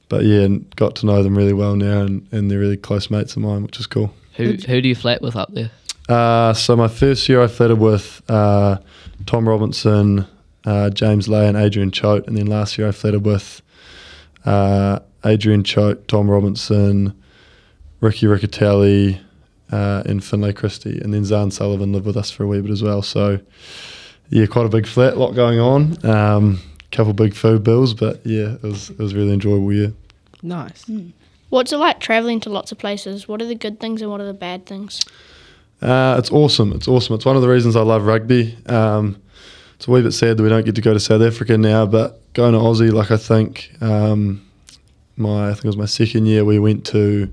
but 0.10 0.24
yeah, 0.24 0.42
and 0.42 0.76
got 0.78 0.96
to 0.98 1.06
know 1.06 1.22
them 1.22 1.38
really 1.38 1.52
well 1.54 1.76
now, 1.76 2.02
and, 2.02 2.26
and 2.32 2.50
they're 2.50 2.60
really 2.60 2.78
close 2.78 3.10
mates 3.10 3.36
of 3.36 3.42
mine, 3.42 3.64
which 3.64 3.78
is 3.80 3.88
cool. 3.88 4.14
who 4.36 4.54
who 4.54 4.82
do 4.82 4.88
you 4.88 4.96
flat 4.96 5.22
with 5.22 5.36
up 5.36 5.54
there? 5.54 5.70
Uh, 6.08 6.54
so 6.54 6.76
my 6.78 6.88
first 6.88 7.28
year 7.28 7.42
I 7.42 7.48
flatted 7.48 7.80
with 7.80 8.22
uh, 8.30 8.78
Tom 9.26 9.50
Robinson, 9.50 10.26
uh, 10.66 10.90
James 10.92 11.28
Lay 11.28 11.48
and 11.48 11.58
Adrian 11.58 11.92
Choat, 11.92 12.26
and 12.28 12.38
then 12.38 12.48
last 12.48 12.78
year 12.78 12.88
I 12.88 12.92
flatted 12.92 13.26
with 13.26 13.62
uh, 14.46 15.00
Adrian 15.26 15.64
Choat, 15.64 16.08
Tom 16.08 16.32
Robinson, 16.32 17.14
Ricky 18.00 18.28
Riccitelli, 18.28 19.20
uh, 19.72 20.04
and 20.06 20.24
Finlay 20.24 20.54
Christie, 20.54 21.00
and 21.02 21.14
then 21.14 21.24
Zarn 21.24 21.52
Sullivan 21.52 21.94
lived 21.94 22.06
with 22.06 22.18
us 22.18 22.32
for 22.32 22.44
a 22.44 22.48
wee 22.48 22.62
bit 22.62 22.72
as 22.72 22.84
well. 22.84 23.02
So 23.02 23.40
yeah, 24.30 24.46
quite 24.46 24.66
a 24.66 24.70
big 24.70 24.88
flat, 24.88 25.18
lot 25.18 25.34
going 25.36 25.60
on. 25.60 26.06
Um, 26.06 26.62
couple 26.92 27.14
big 27.14 27.36
food 27.36 27.64
bills, 27.64 27.94
but 27.94 28.26
yeah, 28.26 28.54
it 28.54 28.64
was 28.64 28.90
it 28.90 28.98
was 28.98 29.14
a 29.14 29.16
really 29.16 29.34
enjoyable 29.34 29.72
year. 29.74 29.94
Nice. 30.42 30.90
What's 31.50 31.72
it 31.72 31.78
like 31.78 32.00
travelling 32.00 32.40
to 32.42 32.50
lots 32.50 32.72
of 32.72 32.78
places? 32.78 33.28
What 33.28 33.42
are 33.42 33.46
the 33.46 33.56
good 33.56 33.80
things 33.80 34.02
and 34.02 34.12
what 34.12 34.22
are 34.22 34.26
the 34.26 34.34
bad 34.34 34.66
things? 34.66 35.02
Uh, 35.82 36.16
it's 36.18 36.32
awesome. 36.32 36.74
It's 36.74 36.88
awesome. 36.88 37.16
It's 37.16 37.26
one 37.26 37.36
of 37.36 37.42
the 37.42 37.48
reasons 37.48 37.76
I 37.76 37.82
love 37.82 38.06
rugby. 38.06 38.58
Um, 38.66 39.22
it's 39.76 39.88
a 39.88 39.92
wee 39.92 40.02
bit 40.02 40.12
sad 40.12 40.38
that 40.38 40.44
we 40.44 40.50
don't 40.50 40.66
get 40.66 40.76
to 40.76 40.82
go 40.82 40.94
to 40.94 41.00
South 41.00 41.22
Africa 41.22 41.58
now, 41.58 41.86
but 41.86 42.34
going 42.34 42.54
to 42.54 42.60
Aussie, 42.60 42.92
like 42.92 43.12
I 43.12 43.18
think 43.18 43.72
um, 43.80 44.42
my 45.16 45.50
I 45.50 45.54
think 45.54 45.66
it 45.66 45.68
was 45.68 45.78
my 45.78 45.86
second 45.86 46.26
year, 46.26 46.44
we 46.44 46.58
went 46.58 46.86
to 46.88 47.32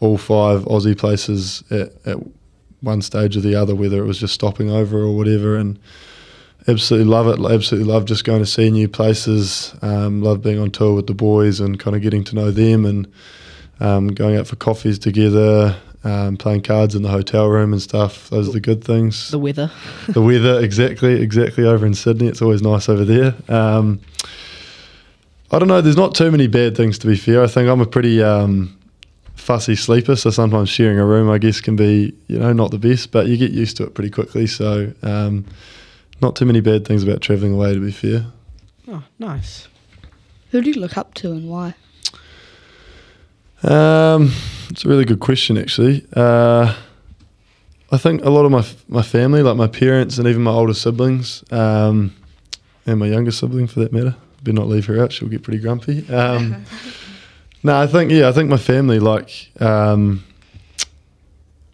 all 0.00 0.18
five 0.18 0.62
Aussie 0.62 0.96
places 0.96 1.62
at, 1.70 1.90
at 2.06 2.18
one 2.80 3.02
stage 3.02 3.36
or 3.36 3.40
the 3.40 3.54
other, 3.54 3.74
whether 3.74 3.98
it 3.98 4.06
was 4.06 4.18
just 4.18 4.34
stopping 4.34 4.70
over 4.70 4.98
or 4.98 5.16
whatever, 5.16 5.56
and 5.56 5.78
absolutely 6.68 7.08
love 7.08 7.26
it. 7.26 7.52
Absolutely 7.52 7.90
love 7.90 8.04
just 8.04 8.24
going 8.24 8.40
to 8.40 8.46
see 8.46 8.70
new 8.70 8.88
places. 8.88 9.74
Um, 9.82 10.22
love 10.22 10.42
being 10.42 10.58
on 10.58 10.70
tour 10.70 10.94
with 10.94 11.06
the 11.06 11.14
boys 11.14 11.60
and 11.60 11.78
kind 11.78 11.96
of 11.96 12.02
getting 12.02 12.24
to 12.24 12.34
know 12.34 12.50
them 12.50 12.84
and 12.84 13.12
um, 13.80 14.08
going 14.08 14.36
out 14.36 14.46
for 14.46 14.56
coffees 14.56 14.98
together, 14.98 15.76
um, 16.04 16.36
playing 16.36 16.62
cards 16.62 16.94
in 16.94 17.02
the 17.02 17.08
hotel 17.08 17.48
room 17.48 17.72
and 17.72 17.82
stuff. 17.82 18.30
Those 18.30 18.48
are 18.48 18.52
the 18.52 18.60
good 18.60 18.84
things. 18.84 19.30
The 19.30 19.38
weather. 19.38 19.70
the 20.08 20.22
weather, 20.22 20.60
exactly, 20.60 21.20
exactly. 21.20 21.64
Over 21.64 21.86
in 21.86 21.94
Sydney, 21.94 22.28
it's 22.28 22.42
always 22.42 22.62
nice 22.62 22.88
over 22.88 23.04
there. 23.04 23.34
Um, 23.48 24.00
I 25.50 25.58
don't 25.58 25.68
know. 25.68 25.80
There's 25.80 25.96
not 25.96 26.14
too 26.14 26.30
many 26.30 26.46
bad 26.46 26.76
things 26.76 26.98
to 26.98 27.06
be 27.06 27.16
fair. 27.16 27.42
I 27.42 27.46
think 27.46 27.68
I'm 27.68 27.80
a 27.80 27.86
pretty 27.86 28.22
um, 28.22 28.77
fussy 29.48 29.74
sleeper, 29.74 30.14
so 30.14 30.28
sometimes 30.28 30.68
sharing 30.68 30.98
a 30.98 31.06
room, 31.06 31.30
I 31.30 31.38
guess, 31.38 31.62
can 31.62 31.74
be 31.74 32.12
you 32.26 32.38
know 32.38 32.52
not 32.52 32.70
the 32.70 32.78
best, 32.78 33.10
but 33.10 33.28
you 33.28 33.38
get 33.38 33.50
used 33.50 33.78
to 33.78 33.84
it 33.84 33.94
pretty 33.94 34.10
quickly. 34.10 34.46
So 34.46 34.92
um, 35.02 35.46
not 36.20 36.36
too 36.36 36.44
many 36.44 36.60
bad 36.60 36.86
things 36.86 37.02
about 37.02 37.22
travelling 37.22 37.54
away, 37.54 37.72
to 37.72 37.80
be 37.80 37.90
fair. 37.90 38.26
Oh, 38.88 39.02
nice. 39.18 39.66
Who 40.50 40.60
do 40.60 40.68
you 40.68 40.78
look 40.78 40.98
up 40.98 41.14
to 41.14 41.32
and 41.32 41.48
why? 41.48 41.74
Um, 43.62 44.32
it's 44.68 44.84
a 44.84 44.88
really 44.88 45.06
good 45.06 45.20
question, 45.20 45.56
actually. 45.56 46.06
Uh, 46.14 46.74
I 47.90 47.96
think 47.96 48.22
a 48.26 48.30
lot 48.30 48.44
of 48.44 48.50
my 48.50 48.66
my 48.86 49.02
family, 49.02 49.42
like 49.42 49.56
my 49.56 49.66
parents 49.66 50.18
and 50.18 50.28
even 50.28 50.42
my 50.42 50.50
older 50.50 50.74
siblings, 50.74 51.42
um, 51.50 52.14
and 52.84 52.98
my 52.98 53.06
younger 53.06 53.30
sibling 53.30 53.66
for 53.66 53.80
that 53.80 53.94
matter, 53.94 54.14
better 54.42 54.56
not 54.56 54.68
leave 54.68 54.84
her 54.84 55.02
out; 55.02 55.10
she'll 55.10 55.28
get 55.28 55.42
pretty 55.42 55.58
grumpy. 55.58 56.06
Um, 56.12 56.66
no, 57.62 57.80
I 57.80 57.86
think 57.86 58.10
yeah, 58.10 58.28
I 58.28 58.32
think 58.32 58.50
my 58.50 58.56
family, 58.56 58.98
like 58.98 59.50
um, 59.60 60.24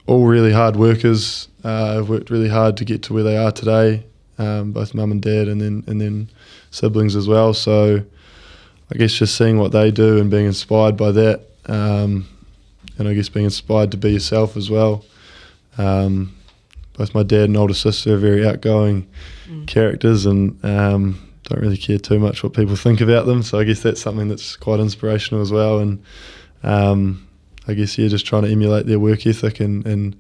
all 0.06 0.26
really 0.26 0.52
hard 0.52 0.76
workers, 0.76 1.48
uh, 1.62 1.94
have 1.94 2.08
worked 2.08 2.30
really 2.30 2.48
hard 2.48 2.76
to 2.78 2.84
get 2.84 3.02
to 3.04 3.14
where 3.14 3.22
they 3.22 3.36
are 3.36 3.52
today. 3.52 4.04
Um, 4.36 4.72
both 4.72 4.94
mum 4.94 5.12
and 5.12 5.22
dad, 5.22 5.48
and 5.48 5.60
then 5.60 5.84
and 5.86 6.00
then 6.00 6.28
siblings 6.70 7.14
as 7.14 7.28
well. 7.28 7.54
So, 7.54 8.02
I 8.92 8.96
guess 8.96 9.12
just 9.12 9.36
seeing 9.36 9.58
what 9.58 9.72
they 9.72 9.90
do 9.90 10.18
and 10.18 10.30
being 10.30 10.46
inspired 10.46 10.96
by 10.96 11.12
that 11.12 11.42
um, 11.66 12.28
and 12.98 13.08
I 13.08 13.14
guess 13.14 13.28
being 13.28 13.44
inspired 13.44 13.90
to 13.92 13.96
be 13.96 14.12
yourself 14.12 14.56
as 14.56 14.70
well. 14.70 15.04
Um, 15.78 16.36
both 16.96 17.14
my 17.14 17.22
dad 17.22 17.44
and 17.44 17.56
older 17.56 17.74
sister 17.74 18.14
are 18.14 18.18
very 18.18 18.46
outgoing 18.46 19.08
characters 19.66 20.26
and 20.26 20.62
um, 20.64 21.33
don't 21.44 21.60
really 21.60 21.76
care 21.76 21.98
too 21.98 22.18
much 22.18 22.42
what 22.42 22.54
people 22.54 22.76
think 22.76 23.00
about 23.00 23.26
them. 23.26 23.42
So 23.42 23.58
I 23.58 23.64
guess 23.64 23.80
that's 23.82 24.00
something 24.00 24.28
that's 24.28 24.56
quite 24.56 24.80
inspirational 24.80 25.42
as 25.42 25.52
well. 25.52 25.78
And 25.78 26.02
um, 26.62 27.26
I 27.68 27.74
guess 27.74 27.96
yeah, 27.98 28.08
just 28.08 28.26
trying 28.26 28.42
to 28.42 28.50
emulate 28.50 28.86
their 28.86 28.98
work 28.98 29.26
ethic 29.26 29.60
and, 29.60 29.86
and 29.86 30.16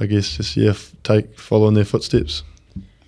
I 0.00 0.06
guess 0.06 0.36
just 0.36 0.56
yeah, 0.56 0.70
f- 0.70 0.92
take 1.02 1.38
follow 1.38 1.68
in 1.68 1.74
their 1.74 1.84
footsteps. 1.84 2.42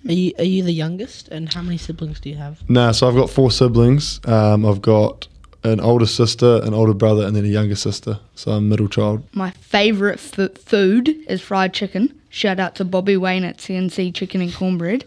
Are 0.07 0.13
you 0.13 0.33
are 0.39 0.43
you 0.43 0.63
the 0.63 0.71
youngest? 0.71 1.27
And 1.27 1.53
how 1.53 1.61
many 1.61 1.77
siblings 1.77 2.19
do 2.19 2.29
you 2.29 2.35
have? 2.37 2.67
Nah, 2.69 2.91
so 2.91 3.07
I've 3.07 3.15
got 3.15 3.29
four 3.29 3.51
siblings. 3.51 4.19
Um, 4.25 4.65
I've 4.65 4.81
got 4.81 5.27
an 5.63 5.79
older 5.79 6.07
sister, 6.07 6.59
an 6.63 6.73
older 6.73 6.95
brother, 6.95 7.25
and 7.25 7.35
then 7.35 7.45
a 7.45 7.49
younger 7.49 7.75
sister. 7.75 8.19
So 8.33 8.51
I'm 8.51 8.67
middle 8.67 8.87
child. 8.87 9.23
My 9.33 9.51
favourite 9.51 10.15
f- 10.15 10.57
food 10.57 11.09
is 11.27 11.39
fried 11.39 11.73
chicken. 11.73 12.19
Shout 12.29 12.59
out 12.59 12.75
to 12.75 12.85
Bobby 12.85 13.15
Wayne 13.15 13.43
at 13.43 13.57
CNC 13.57 14.15
Chicken 14.15 14.41
and 14.41 14.53
Cornbread. 14.53 15.05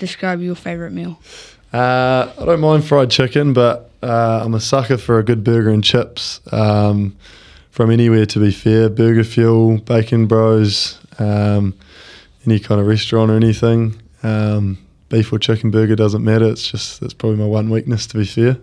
Describe 0.00 0.40
your 0.40 0.54
favourite 0.54 0.92
meal. 0.92 1.20
Uh, 1.72 2.30
I 2.38 2.44
don't 2.44 2.60
mind 2.60 2.84
fried 2.84 3.10
chicken, 3.10 3.52
but 3.52 3.90
uh, 4.02 4.42
I'm 4.44 4.54
a 4.54 4.60
sucker 4.60 4.98
for 4.98 5.18
a 5.18 5.24
good 5.24 5.42
burger 5.42 5.70
and 5.70 5.82
chips 5.82 6.40
um, 6.52 7.16
from 7.70 7.90
anywhere. 7.90 8.26
To 8.26 8.38
be 8.38 8.50
fair, 8.50 8.90
Burger 8.90 9.24
Fuel, 9.24 9.78
Bacon 9.78 10.26
Bros, 10.26 11.00
um, 11.18 11.74
any 12.44 12.58
kind 12.58 12.80
of 12.80 12.86
restaurant 12.86 13.30
or 13.30 13.36
anything. 13.36 14.00
Um, 14.22 14.78
beef 15.08 15.32
or 15.32 15.38
chicken 15.38 15.70
burger 15.70 15.96
doesn't 15.96 16.24
matter. 16.24 16.46
It's 16.46 16.70
just 16.70 17.00
that's 17.00 17.14
probably 17.14 17.38
my 17.38 17.46
one 17.46 17.70
weakness. 17.70 18.06
To 18.08 18.18
be 18.18 18.26
fair. 18.26 18.58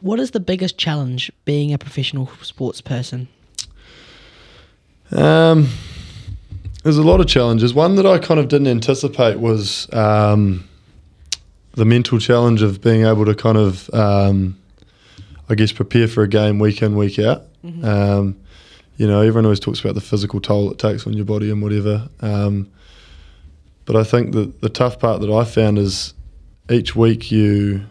What 0.00 0.20
is 0.20 0.32
the 0.32 0.40
biggest 0.40 0.78
challenge 0.78 1.32
being 1.44 1.72
a 1.72 1.78
professional 1.78 2.28
sports 2.42 2.80
person? 2.80 3.26
Um, 5.10 5.68
there's 6.82 6.98
a 6.98 7.02
lot 7.02 7.20
of 7.20 7.26
challenges. 7.26 7.72
One 7.72 7.94
that 7.96 8.06
I 8.06 8.18
kind 8.18 8.38
of 8.38 8.48
didn't 8.48 8.66
anticipate 8.66 9.38
was 9.38 9.92
um, 9.94 10.68
the 11.74 11.84
mental 11.84 12.18
challenge 12.18 12.62
of 12.62 12.80
being 12.80 13.04
able 13.04 13.24
to 13.24 13.34
kind 13.34 13.58
of, 13.58 13.92
um, 13.92 14.56
I 15.48 15.54
guess, 15.54 15.72
prepare 15.72 16.08
for 16.08 16.22
a 16.22 16.28
game 16.28 16.58
week 16.58 16.82
in, 16.82 16.96
week 16.96 17.18
out. 17.18 17.42
Um, 17.84 18.36
you 18.96 19.06
know, 19.06 19.20
everyone 19.20 19.44
always 19.44 19.60
talks 19.60 19.80
about 19.80 19.94
the 19.94 20.00
physical 20.00 20.40
toll 20.40 20.70
it 20.70 20.78
takes 20.78 21.06
on 21.06 21.14
your 21.14 21.24
body 21.24 21.50
and 21.50 21.62
whatever. 21.62 22.08
Um, 22.20 22.70
but 23.86 23.96
I 23.96 24.04
think 24.04 24.32
that 24.32 24.60
the 24.60 24.68
tough 24.68 24.98
part 24.98 25.20
that 25.20 25.30
I 25.30 25.44
found 25.44 25.78
is 25.78 26.14
each 26.70 26.94
week 26.96 27.30
you 27.30 27.84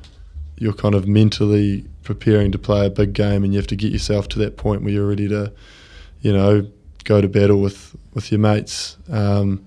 you're 0.57 0.73
kind 0.73 0.95
of 0.95 1.07
mentally 1.07 1.85
preparing 2.03 2.51
to 2.51 2.57
play 2.57 2.85
a 2.85 2.89
big 2.89 3.13
game, 3.13 3.43
and 3.43 3.53
you 3.53 3.59
have 3.59 3.67
to 3.67 3.75
get 3.75 3.91
yourself 3.91 4.27
to 4.29 4.39
that 4.39 4.55
point 4.55 4.81
where 4.83 4.93
you're 4.93 5.07
ready 5.07 5.27
to, 5.27 5.51
you 6.21 6.31
know, 6.31 6.67
go 7.03 7.19
to 7.19 7.27
battle 7.27 7.59
with 7.59 7.95
with 8.13 8.31
your 8.31 8.39
mates. 8.39 8.97
Um, 9.09 9.65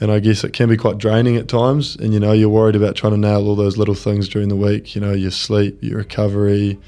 and 0.00 0.10
I 0.10 0.20
guess 0.20 0.44
it 0.44 0.52
can 0.52 0.68
be 0.68 0.76
quite 0.76 0.98
draining 0.98 1.36
at 1.36 1.48
times. 1.48 1.96
And 1.96 2.12
you 2.12 2.20
know, 2.20 2.32
you're 2.32 2.48
worried 2.48 2.76
about 2.76 2.96
trying 2.96 3.12
to 3.12 3.18
nail 3.18 3.48
all 3.48 3.56
those 3.56 3.76
little 3.76 3.94
things 3.94 4.28
during 4.28 4.48
the 4.48 4.56
week. 4.56 4.94
You 4.94 5.00
know, 5.00 5.12
your 5.12 5.30
sleep, 5.30 5.78
your 5.82 5.98
recovery, 5.98 6.78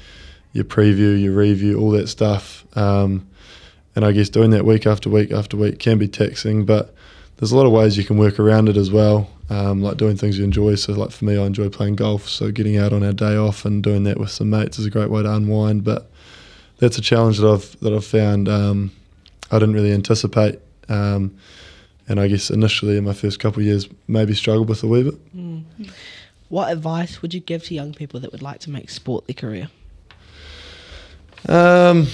your 0.53 0.65
preview, 0.65 1.21
your 1.21 1.33
review, 1.33 1.79
all 1.79 1.91
that 1.91 2.07
stuff. 2.07 2.65
Um, 2.77 3.27
and 3.95 4.05
I 4.05 4.11
guess 4.13 4.29
doing 4.29 4.51
that 4.51 4.65
week 4.65 4.85
after 4.85 5.09
week 5.09 5.31
after 5.31 5.57
week 5.57 5.79
can 5.79 5.97
be 5.97 6.07
taxing, 6.07 6.65
but 6.65 6.93
there's 7.37 7.51
a 7.51 7.57
lot 7.57 7.65
of 7.65 7.71
ways 7.71 7.97
you 7.97 8.05
can 8.05 8.17
work 8.17 8.39
around 8.39 8.69
it 8.69 8.77
as 8.77 8.91
well, 8.91 9.29
um, 9.49 9.81
like 9.81 9.97
doing 9.97 10.15
things 10.15 10.37
you 10.37 10.45
enjoy. 10.45 10.75
So, 10.75 10.93
like 10.93 11.11
for 11.11 11.25
me, 11.25 11.37
I 11.37 11.45
enjoy 11.45 11.69
playing 11.69 11.95
golf. 11.95 12.29
So, 12.29 12.51
getting 12.51 12.77
out 12.77 12.93
on 12.93 13.03
our 13.03 13.13
day 13.13 13.35
off 13.35 13.65
and 13.65 13.83
doing 13.83 14.03
that 14.03 14.17
with 14.17 14.29
some 14.29 14.49
mates 14.49 14.79
is 14.79 14.85
a 14.85 14.89
great 14.89 15.09
way 15.09 15.23
to 15.23 15.33
unwind. 15.33 15.83
But 15.83 16.09
that's 16.77 16.97
a 16.97 17.01
challenge 17.01 17.39
that 17.39 17.51
I've 17.51 17.79
that 17.81 17.93
I've 17.93 18.05
found 18.05 18.47
um, 18.47 18.91
I 19.51 19.59
didn't 19.59 19.75
really 19.75 19.91
anticipate. 19.91 20.59
Um, 20.87 21.37
and 22.07 22.19
I 22.19 22.27
guess 22.27 22.49
initially 22.49 22.97
in 22.97 23.03
my 23.03 23.13
first 23.13 23.39
couple 23.39 23.59
of 23.61 23.65
years, 23.65 23.87
maybe 24.07 24.33
struggled 24.33 24.69
with 24.69 24.83
a 24.83 24.87
wee 24.87 25.03
bit. 25.03 25.65
What 26.49 26.71
advice 26.71 27.21
would 27.21 27.33
you 27.33 27.39
give 27.39 27.63
to 27.65 27.73
young 27.73 27.93
people 27.93 28.19
that 28.19 28.31
would 28.31 28.41
like 28.41 28.59
to 28.61 28.69
make 28.69 28.89
sport 28.89 29.25
their 29.27 29.35
career? 29.35 29.69
Um, 31.47 32.07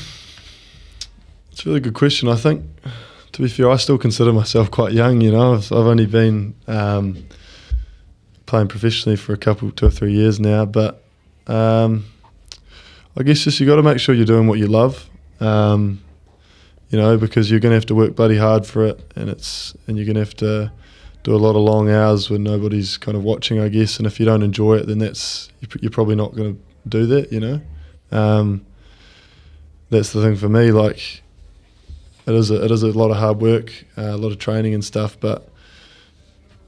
it's 1.51 1.65
a 1.65 1.69
really 1.69 1.79
good 1.79 1.95
question. 1.95 2.29
I 2.29 2.35
think, 2.35 2.63
to 3.31 3.41
be 3.41 3.47
fair, 3.49 3.69
I 3.69 3.77
still 3.77 3.97
consider 3.97 4.31
myself 4.31 4.69
quite 4.69 4.93
young. 4.93 5.21
You 5.21 5.31
know, 5.31 5.55
I've, 5.55 5.71
I've 5.71 5.87
only 5.87 6.05
been 6.05 6.53
um, 6.67 7.25
playing 8.45 8.67
professionally 8.67 9.15
for 9.15 9.33
a 9.33 9.37
couple, 9.37 9.71
two 9.71 9.87
or 9.87 9.89
three 9.89 10.13
years 10.13 10.39
now. 10.39 10.65
But 10.65 11.03
um, 11.47 12.05
I 13.17 13.23
guess 13.23 13.43
just 13.43 13.59
you 13.59 13.65
got 13.65 13.77
to 13.77 13.83
make 13.83 13.99
sure 13.99 14.13
you're 14.13 14.25
doing 14.25 14.47
what 14.47 14.59
you 14.59 14.67
love. 14.67 15.09
Um, 15.39 16.01
you 16.89 16.97
know, 16.97 17.17
because 17.17 17.51
you're 17.51 17.59
going 17.59 17.71
to 17.71 17.75
have 17.75 17.85
to 17.87 17.95
work 17.95 18.15
bloody 18.15 18.37
hard 18.37 18.65
for 18.65 18.85
it, 18.85 18.99
and 19.15 19.29
it's 19.29 19.75
and 19.87 19.97
you're 19.97 20.05
going 20.05 20.15
to 20.15 20.21
have 20.21 20.35
to 20.37 20.71
do 21.23 21.35
a 21.35 21.37
lot 21.37 21.55
of 21.55 21.61
long 21.61 21.89
hours 21.89 22.29
when 22.29 22.43
nobody's 22.43 22.97
kind 22.97 23.17
of 23.17 23.23
watching, 23.23 23.59
I 23.59 23.67
guess. 23.67 23.97
And 23.97 24.07
if 24.07 24.19
you 24.19 24.25
don't 24.25 24.43
enjoy 24.43 24.77
it, 24.77 24.87
then 24.87 24.99
that's 24.99 25.49
you're 25.81 25.91
probably 25.91 26.15
not 26.15 26.35
going 26.35 26.55
to 26.55 26.61
do 26.87 27.05
that. 27.07 27.31
You 27.31 27.39
know. 27.39 27.61
Um, 28.11 28.65
that's 29.89 30.11
the 30.11 30.21
thing 30.21 30.35
for 30.35 30.49
me. 30.49 30.71
Like, 30.71 31.21
it 32.25 32.33
is 32.33 32.51
a, 32.51 32.63
it 32.63 32.71
is 32.71 32.83
a 32.83 32.87
lot 32.87 33.11
of 33.11 33.17
hard 33.17 33.39
work, 33.39 33.71
uh, 33.97 34.01
a 34.01 34.17
lot 34.17 34.31
of 34.31 34.39
training 34.39 34.73
and 34.73 34.83
stuff. 34.83 35.17
But 35.19 35.49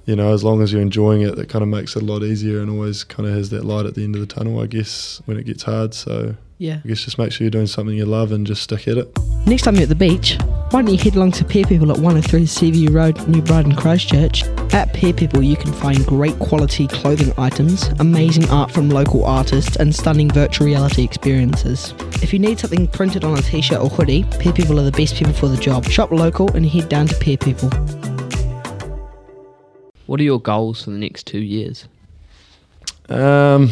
you 0.09 0.15
know, 0.15 0.33
as 0.33 0.43
long 0.43 0.63
as 0.63 0.73
you're 0.73 0.81
enjoying 0.81 1.21
it, 1.21 1.35
that 1.35 1.49
kind 1.49 1.61
of 1.61 1.69
makes 1.69 1.95
it 1.95 2.01
a 2.01 2.05
lot 2.05 2.23
easier 2.23 2.61
and 2.61 2.71
always 2.71 3.03
kind 3.03 3.29
of 3.29 3.35
has 3.35 3.51
that 3.51 3.63
light 3.63 3.85
at 3.85 3.93
the 3.93 4.03
end 4.03 4.15
of 4.15 4.21
the 4.21 4.25
tunnel. 4.25 4.59
I 4.59 4.65
guess 4.65 5.21
when 5.25 5.37
it 5.37 5.43
gets 5.43 5.61
hard. 5.61 5.93
So 5.93 6.35
Yeah. 6.57 6.79
I 6.83 6.87
guess 6.87 7.03
just 7.03 7.19
make 7.19 7.31
sure 7.31 7.45
you're 7.45 7.51
doing 7.51 7.67
something 7.67 7.95
you 7.95 8.05
love 8.05 8.31
and 8.31 8.45
just 8.45 8.63
stick 8.63 8.87
at 8.87 8.97
it. 8.97 9.19
Next 9.45 9.61
time 9.61 9.75
you're 9.75 9.83
at 9.83 9.89
the 9.89 9.95
beach, 9.95 10.35
why 10.71 10.81
don't 10.81 10.91
you 10.91 10.97
head 10.97 11.15
along 11.15 11.33
to 11.33 11.45
Peer 11.45 11.63
People 11.63 11.91
at 11.91 11.99
103 11.99 12.47
Seaview 12.47 12.89
Road, 12.89 13.27
New 13.27 13.43
Brighton, 13.43 13.75
Christchurch? 13.75 14.43
At 14.73 14.91
Peer 14.93 15.13
People, 15.13 15.43
you 15.43 15.55
can 15.55 15.71
find 15.73 16.03
great 16.07 16.37
quality 16.39 16.87
clothing 16.87 17.31
items, 17.37 17.89
amazing 17.99 18.49
art 18.49 18.71
from 18.71 18.89
local 18.89 19.23
artists, 19.25 19.75
and 19.75 19.93
stunning 19.93 20.31
virtual 20.31 20.65
reality 20.65 21.03
experiences. 21.03 21.93
If 22.23 22.33
you 22.33 22.39
need 22.39 22.59
something 22.59 22.87
printed 22.87 23.23
on 23.23 23.37
a 23.37 23.41
t 23.43 23.61
shirt 23.61 23.79
or 23.79 23.89
hoodie, 23.89 24.23
Peer 24.39 24.53
People 24.53 24.79
are 24.79 24.89
the 24.89 24.91
best 24.91 25.15
people 25.15 25.33
for 25.33 25.47
the 25.47 25.57
job. 25.57 25.85
Shop 25.85 26.11
local 26.11 26.51
and 26.55 26.65
head 26.65 26.89
down 26.89 27.05
to 27.07 27.15
Peer 27.15 27.37
People. 27.37 27.69
What 30.09 30.19
are 30.19 30.23
your 30.23 30.41
goals 30.41 30.85
for 30.85 30.89
the 30.89 30.97
next 30.97 31.27
two 31.27 31.37
years? 31.37 31.87
Um, 33.09 33.69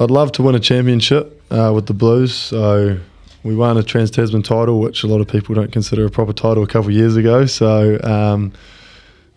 I'd 0.00 0.10
love 0.10 0.32
to 0.32 0.42
win 0.42 0.56
a 0.56 0.58
championship 0.58 1.40
uh, 1.48 1.70
with 1.72 1.86
the 1.86 1.94
Blues. 1.94 2.34
So 2.34 2.98
we 3.44 3.54
won 3.54 3.76
a 3.76 3.84
Trans 3.84 4.10
Tasman 4.10 4.42
title, 4.42 4.80
which 4.80 5.04
a 5.04 5.06
lot 5.06 5.20
of 5.20 5.28
people 5.28 5.54
don't 5.54 5.70
consider 5.70 6.04
a 6.04 6.10
proper 6.10 6.32
title, 6.32 6.64
a 6.64 6.66
couple 6.66 6.88
of 6.88 6.96
years 6.96 7.14
ago. 7.14 7.46
So 7.46 8.00
um, 8.02 8.52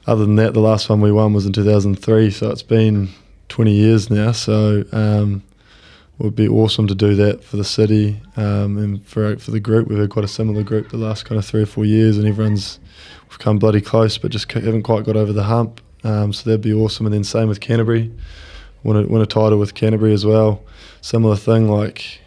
other 0.08 0.26
than 0.26 0.38
that, 0.38 0.56
the 0.56 0.60
last 0.60 0.90
one 0.90 1.02
we 1.02 1.12
won 1.12 1.34
was 1.34 1.46
in 1.46 1.54
2003. 1.54 2.32
So 2.32 2.50
it's 2.50 2.64
been 2.64 3.10
20 3.50 3.72
years 3.72 4.10
now. 4.10 4.32
So 4.32 4.84
um, 4.92 5.44
would 6.20 6.36
be 6.36 6.48
awesome 6.48 6.88
to 6.88 6.96
do 6.96 7.16
that 7.16 7.44
for 7.44 7.58
the 7.58 7.64
city 7.64 8.20
um, 8.36 8.78
and 8.78 9.06
for 9.06 9.38
for 9.38 9.52
the 9.52 9.60
group. 9.60 9.88
We've 9.88 10.00
had 10.00 10.10
quite 10.10 10.26
a 10.26 10.30
similar 10.30 10.64
group 10.64 10.90
the 10.90 10.98
last 10.98 11.26
kind 11.26 11.38
of 11.38 11.46
three 11.46 11.62
or 11.62 11.68
four 11.68 11.86
years, 11.86 12.18
and 12.18 12.28
everyone's 12.28 12.80
we've 13.30 13.40
come 13.40 13.60
bloody 13.60 13.82
close, 13.82 14.18
but 14.18 14.32
just 14.32 14.52
haven't 14.52 14.84
quite 14.84 15.06
got 15.06 15.16
over 15.16 15.32
the 15.32 15.44
hump. 15.44 15.82
Um, 16.04 16.34
so 16.34 16.50
that'd 16.50 16.62
be 16.62 16.74
awesome. 16.74 17.06
And 17.06 17.14
then 17.14 17.24
same 17.24 17.48
with 17.48 17.60
Canterbury, 17.60 18.12
win 18.84 18.98
a, 18.98 19.08
win 19.08 19.22
a 19.22 19.26
title 19.26 19.60
with 19.60 19.74
Canterbury 19.76 20.14
as 20.14 20.26
well. 20.26 20.64
Similar 21.02 21.36
thing, 21.36 21.70
like 21.70 22.20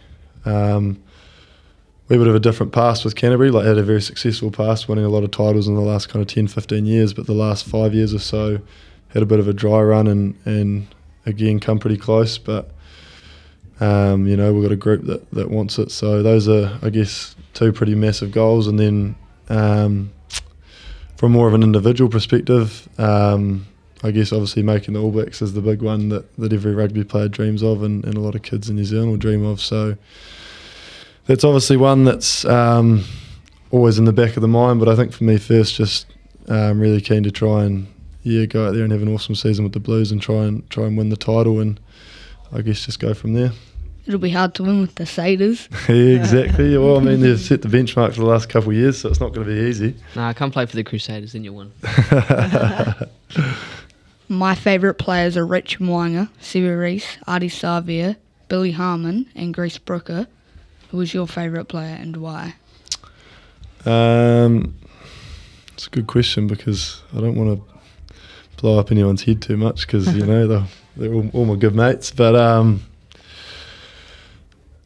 um, 0.45 1.03
we 2.09 2.17
would 2.17 2.27
have 2.27 2.37
a 2.37 2.41
different 2.41 2.73
past 2.73 3.05
with 3.05 3.17
Canterbury. 3.17 3.51
Like 3.51 3.67
had 3.67 3.79
a 3.79 3.83
very 3.83 4.03
successful 4.03 4.51
past, 4.51 4.89
winning 4.89 5.05
a 5.05 5.09
lot 5.09 5.25
of 5.25 5.33
titles 5.33 5.67
in 5.67 5.75
the 5.75 5.81
last 5.81 6.09
kind 6.09 6.23
of 6.23 6.29
10, 6.29 6.47
15 6.47 6.85
years. 6.87 7.13
But 7.13 7.27
the 7.27 7.33
last 7.33 7.65
five 7.67 7.93
years 7.93 8.15
or 8.15 8.19
so, 8.21 8.61
had 9.09 9.23
a 9.23 9.27
bit 9.27 9.41
of 9.41 9.49
a 9.49 9.53
dry 9.53 9.81
run 9.83 10.07
and 10.07 10.37
and 10.45 10.87
again 11.27 11.59
come 11.59 11.79
pretty 11.79 11.97
close. 11.97 12.39
But 12.39 12.71
um, 13.81 14.27
you 14.27 14.37
know 14.37 14.53
we've 14.53 14.63
got 14.63 14.73
a 14.73 14.77
group 14.77 15.05
that 15.07 15.31
that 15.33 15.51
wants 15.51 15.79
it. 15.79 15.91
So 15.91 16.23
those 16.23 16.49
are, 16.49 16.79
I 16.83 16.91
guess, 16.91 17.35
two 17.55 17.73
pretty 17.73 17.95
massive 17.95 18.31
goals. 18.31 18.67
And 18.67 18.79
then 18.79 19.15
um, 19.49 20.13
from 21.17 21.33
more 21.33 21.49
of 21.49 21.55
an 21.55 21.63
individual 21.63 22.11
perspective, 22.11 22.89
um, 22.99 23.67
I 24.03 24.11
guess 24.11 24.33
obviously 24.33 24.63
making 24.63 24.95
the 24.95 25.01
All 25.01 25.11
Blacks 25.11 25.43
is 25.43 25.53
the 25.55 25.61
big 25.61 25.83
one 25.83 26.09
that, 26.11 26.35
that 26.37 26.53
every 26.53 26.75
rugby 26.75 27.05
player 27.05 27.29
dreams 27.29 27.63
of 27.63 27.83
and, 27.83 28.05
and 28.05 28.15
a 28.15 28.21
lot 28.21 28.35
of 28.35 28.43
kids 28.43 28.71
in 28.71 28.77
New 28.77 28.85
Zealand 28.85 29.11
will 29.11 29.19
dream 29.19 29.45
of. 29.45 29.61
So 29.61 29.97
that's 31.27 31.45
obviously 31.45 31.77
one 31.77 32.05
that's 32.05 32.45
um, 32.45 33.05
always 33.71 33.99
in 33.99 34.05
the 34.05 34.13
back 34.13 34.37
of 34.37 34.43
the 34.43 34.49
mind. 34.49 34.81
But 34.81 34.89
I 34.89 34.97
think 34.97 35.13
for 35.13 35.25
me 35.25 35.39
first, 35.39 35.75
just 35.75 36.07
um, 36.49 36.81
really 36.81 37.01
keen 37.01 37.23
to 37.23 37.31
try 37.31 37.65
and 37.65 37.87
yeah 38.23 38.45
go 38.45 38.67
out 38.67 38.75
there 38.75 38.83
and 38.83 38.93
have 38.93 39.01
an 39.03 39.13
awesome 39.13 39.35
season 39.35 39.65
with 39.65 39.73
the 39.73 39.81
Blues 39.81 40.13
and 40.13 40.21
try 40.21 40.45
and 40.45 40.69
try 40.71 40.85
and 40.85 40.99
win 40.99 41.09
the 41.09 41.17
title 41.17 41.61
and 41.61 41.81
I 42.53 42.63
guess 42.63 42.85
just 42.85 43.01
go 43.01 43.15
from 43.15 43.35
there. 43.35 43.53
It'll 44.11 44.19
be 44.19 44.31
hard 44.31 44.57
to 44.57 44.65
win 44.65 44.81
with 44.81 44.97
the 44.97 45.05
Saders. 45.05 45.69
yeah, 45.89 46.19
exactly. 46.21 46.77
Well, 46.77 46.97
I 46.97 47.01
mean 47.01 47.21
they've 47.21 47.39
set 47.39 47.63
the 47.63 47.69
benchmark 47.69 48.09
for 48.15 48.23
the 48.23 48.27
last 48.27 48.49
couple 48.49 48.71
of 48.71 48.75
years, 48.77 48.99
so 48.99 49.09
it's 49.09 49.21
not 49.21 49.33
going 49.33 49.47
to 49.47 49.55
be 49.55 49.69
easy. 49.69 49.95
No, 50.17 50.23
Nah, 50.23 50.33
come 50.33 50.51
play 50.51 50.67
for 50.67 50.75
the 50.75 50.83
Crusaders, 50.83 51.33
then 51.33 51.45
you'll 51.45 51.55
win. 51.55 51.71
My 54.29 54.57
favourite 54.57 54.99
players 54.99 55.37
are 55.37 55.47
Rich 55.47 55.79
Mo'unga, 55.79 56.29
Sevu 56.41 56.77
Reece, 56.77 57.19
Ardie 57.29 57.45
Savea, 57.45 58.17
Billy 58.49 58.73
Harmon, 58.73 59.27
and 59.37 59.55
Grace 59.55 59.79
Brooker. 59.79 60.27
Who 60.91 61.01
is 61.01 61.15
your 61.15 61.29
favourite 61.29 61.69
player 61.69 61.97
and 62.01 62.17
why? 62.17 62.57
Um, 63.87 64.75
it's 65.73 65.87
a 65.87 65.91
good 65.91 66.09
question 66.09 66.49
because 66.49 67.01
I 67.17 67.21
don't 67.21 67.37
want 67.37 67.61
to 67.61 67.75
blow 68.61 68.81
up 68.81 68.91
anyone's 68.91 69.23
head 69.23 69.41
too 69.41 69.57
much 69.57 69.87
because 69.87 70.13
you 70.17 70.27
know 70.27 70.49
they're, 70.49 70.67
they're 70.97 71.15
all, 71.15 71.31
all 71.33 71.45
my 71.45 71.55
good 71.55 71.77
mates. 71.77 72.11
But 72.11 72.35
um, 72.35 72.83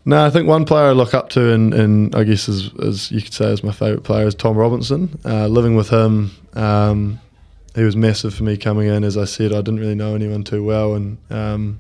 no, 0.05 0.25
I 0.25 0.31
think 0.31 0.47
one 0.47 0.65
player 0.65 0.87
I 0.87 0.93
look 0.93 1.15
up 1.15 1.31
to, 1.31 1.53
and, 1.53 2.15
I 2.15 2.25
guess 2.25 2.49
as, 2.49 2.71
as 2.83 3.11
you 3.11 3.23
could 3.23 3.33
say 3.33 3.47
is 3.53 3.65
my 3.65 3.73
favourite 3.73 4.05
player, 4.05 4.27
is 4.27 4.35
Tom 4.35 4.57
Robinson. 4.57 5.19
Uh, 5.25 5.47
living 5.47 5.77
with 5.77 5.89
him, 5.89 6.31
um, 6.55 7.21
he 7.75 7.83
was 7.83 7.97
massive 7.97 8.35
for 8.35 8.45
me 8.45 8.57
coming 8.57 8.89
in. 8.89 9.03
As 9.03 9.17
I 9.17 9.25
said, 9.25 9.53
I 9.53 9.57
didn't 9.57 9.81
really 9.81 9.95
know 9.95 10.15
anyone 10.15 10.45
too 10.45 10.63
well, 10.63 10.95
and 10.95 11.19
um, 11.31 11.79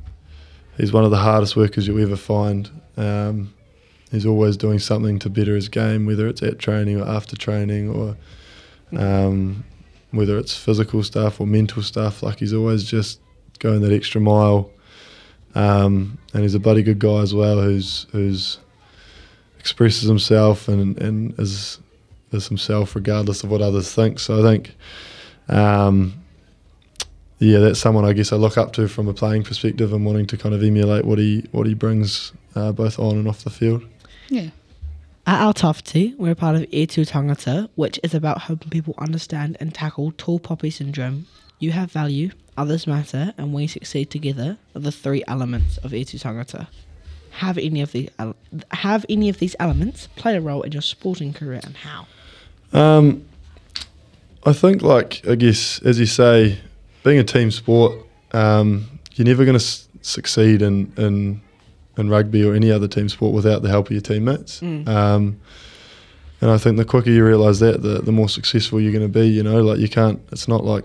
he's 0.77 0.93
one 0.93 1.05
of 1.05 1.11
the 1.11 1.19
hardest 1.19 1.55
workers 1.55 1.87
you'll 1.87 2.03
ever 2.03 2.17
find. 2.17 2.71
Um, 2.97 3.53
he's 4.11 4.27
always 4.27 4.57
doing 4.57 4.79
something 4.79 5.19
to 5.21 5.31
better 5.31 5.55
his 5.55 5.69
game, 5.69 6.07
whether 6.07 6.27
it's 6.27 6.43
at 6.43 6.59
training 6.59 7.01
or 7.01 7.07
after 7.07 7.37
training, 7.37 7.91
or 7.91 8.17
um, 8.99 9.65
whether 10.13 10.39
it's 10.39 10.57
physical 10.57 11.03
stuff 11.03 11.41
or 11.41 11.47
mental 11.47 11.83
stuff. 11.83 12.23
Like 12.23 12.39
he's 12.39 12.55
always 12.55 12.85
just 12.85 13.21
going 13.59 13.83
that 13.83 13.93
extra 13.93 14.21
mile. 14.21 14.71
Um, 15.55 16.19
and 16.33 16.43
he's 16.43 16.55
a 16.55 16.61
bloody 16.61 16.83
good 16.83 16.99
guy 16.99 17.21
as 17.21 17.35
well, 17.35 17.61
who's 17.61 18.07
who's 18.13 18.59
expresses 19.59 20.09
himself 20.09 20.69
and 20.69 20.99
and 21.01 21.39
is 21.39 21.79
is 22.33 22.49
himself 22.49 22.95
regardless 22.95 23.43
of 23.45 23.51
what 23.51 23.63
others 23.63 23.95
think. 23.95 24.19
So 24.19 24.41
I 24.41 24.43
think, 24.43 24.75
um, 25.49 26.23
yeah, 27.39 27.59
that's 27.59 27.79
someone 27.79 28.05
I 28.05 28.13
guess 28.13 28.33
I 28.33 28.37
look 28.37 28.59
up 28.59 28.73
to 28.75 28.89
from 28.89 29.09
a 29.09 29.15
playing 29.15 29.45
perspective 29.45 29.93
and 29.93 30.05
wanting 30.05 30.27
to 30.27 30.37
kind 30.37 30.55
of 30.55 30.63
emulate 30.63 31.05
what 31.05 31.19
he 31.19 31.47
what 31.53 31.67
he 31.67 31.75
brings 31.75 32.33
uh, 32.55 32.73
both 32.73 32.99
on 32.99 33.17
and 33.17 33.29
off 33.29 33.45
the 33.45 33.51
field. 33.51 33.85
Yeah. 34.29 34.51
At 35.27 35.41
our 35.41 35.55
we're 36.19 36.35
part 36.35 36.57
of 36.57 36.63
E2 36.65 37.09
Tangata, 37.09 37.71
which 37.77 37.99
is 38.03 38.13
about 38.13 38.43
helping 38.43 38.69
people 38.69 38.95
understand 38.99 39.57
and 39.59 39.73
tackle 39.73 40.13
tall 40.19 40.39
poppy 40.39 40.69
syndrome. 40.69 41.27
You 41.59 41.73
have 41.73 41.91
value, 41.91 42.31
others 42.57 42.87
matter, 42.87 43.35
and 43.37 43.53
we 43.53 43.67
succeed 43.67 44.11
together 44.11 44.59
are 44.75 44.81
the 44.81 44.93
three 44.93 45.23
elements 45.27 45.77
of 45.79 45.91
E2 45.93 46.21
Tangata. 46.21 46.69
Have 47.39 47.59
any 47.59 47.81
of 47.81 47.93
the 47.93 48.11
ele- 48.19 48.37
have 48.71 49.05
any 49.09 49.29
of 49.29 49.39
these 49.39 49.57
elements 49.59 50.09
played 50.17 50.37
a 50.37 50.41
role 50.41 50.63
in 50.63 50.73
your 50.73 50.83
sporting 50.83 51.33
career 51.33 51.61
and 51.65 51.77
how? 51.77 52.07
Um, 52.73 53.25
I 54.45 54.53
think, 54.53 54.83
like 54.83 55.27
I 55.29 55.35
guess, 55.35 55.81
as 55.83 55.99
you 55.99 56.07
say, 56.07 56.59
being 57.03 57.19
a 57.19 57.25
team 57.25 57.51
sport, 57.51 57.99
um, 58.33 59.01
you're 59.15 59.27
never 59.27 59.45
going 59.45 59.59
to 59.59 59.65
s- 59.65 59.89
succeed 60.03 60.63
in, 60.63 60.93
in 60.97 61.41
in 61.97 62.09
rugby 62.09 62.45
or 62.45 62.55
any 62.55 62.71
other 62.73 62.89
team 62.89 63.09
sport 63.09 63.33
without 63.33 63.63
the 63.63 63.69
help 63.69 63.87
of 63.87 63.93
your 63.93 64.01
teammates. 64.01 64.61
Mm. 64.61 64.89
Um, 64.89 65.41
and 66.41 66.51
I 66.51 66.59
think 66.59 66.77
the 66.77 66.85
quicker 66.85 67.11
you 67.11 67.25
realise 67.25 67.59
that, 67.61 67.83
the 67.83 68.01
the 68.01 68.13
more 68.13 68.29
successful 68.29 68.81
you're 68.81 68.93
going 68.93 69.11
to 69.11 69.19
be. 69.21 69.27
You 69.27 69.43
know, 69.43 69.63
like 69.63 69.79
you 69.79 69.89
can't. 69.89 70.21
It's 70.31 70.47
not 70.49 70.65
like 70.65 70.85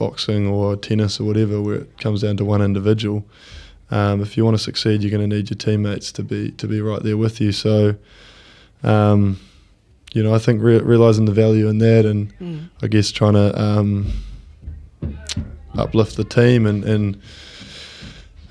boxing 0.00 0.48
or 0.48 0.74
tennis 0.76 1.20
or 1.20 1.24
whatever 1.24 1.56
where 1.62 1.76
it 1.82 1.98
comes 1.98 2.22
down 2.22 2.36
to 2.38 2.44
one 2.44 2.62
individual. 2.62 3.22
Um, 3.92 4.20
if 4.22 4.36
you 4.36 4.44
want 4.44 4.56
to 4.56 4.62
succeed, 4.62 5.02
you're 5.02 5.16
going 5.16 5.28
to 5.28 5.36
need 5.36 5.50
your 5.50 5.58
teammates 5.58 6.10
to 6.12 6.22
be 6.22 6.50
to 6.60 6.66
be 6.66 6.80
right 6.80 7.02
there 7.02 7.16
with 7.16 7.40
you. 7.40 7.52
So. 7.52 7.94
Um, 8.82 9.38
you 10.12 10.24
know, 10.24 10.34
I 10.34 10.38
think 10.38 10.60
re- 10.60 10.80
realizing 10.80 11.26
the 11.26 11.32
value 11.44 11.68
in 11.68 11.78
that, 11.78 12.04
and 12.04 12.32
Mm. 12.40 12.68
I 12.82 12.88
guess 12.88 13.12
trying 13.12 13.34
to 13.34 13.46
um, 13.66 14.06
uplift 15.78 16.16
the 16.16 16.24
team 16.24 16.66
and, 16.66 16.82
and 16.84 17.20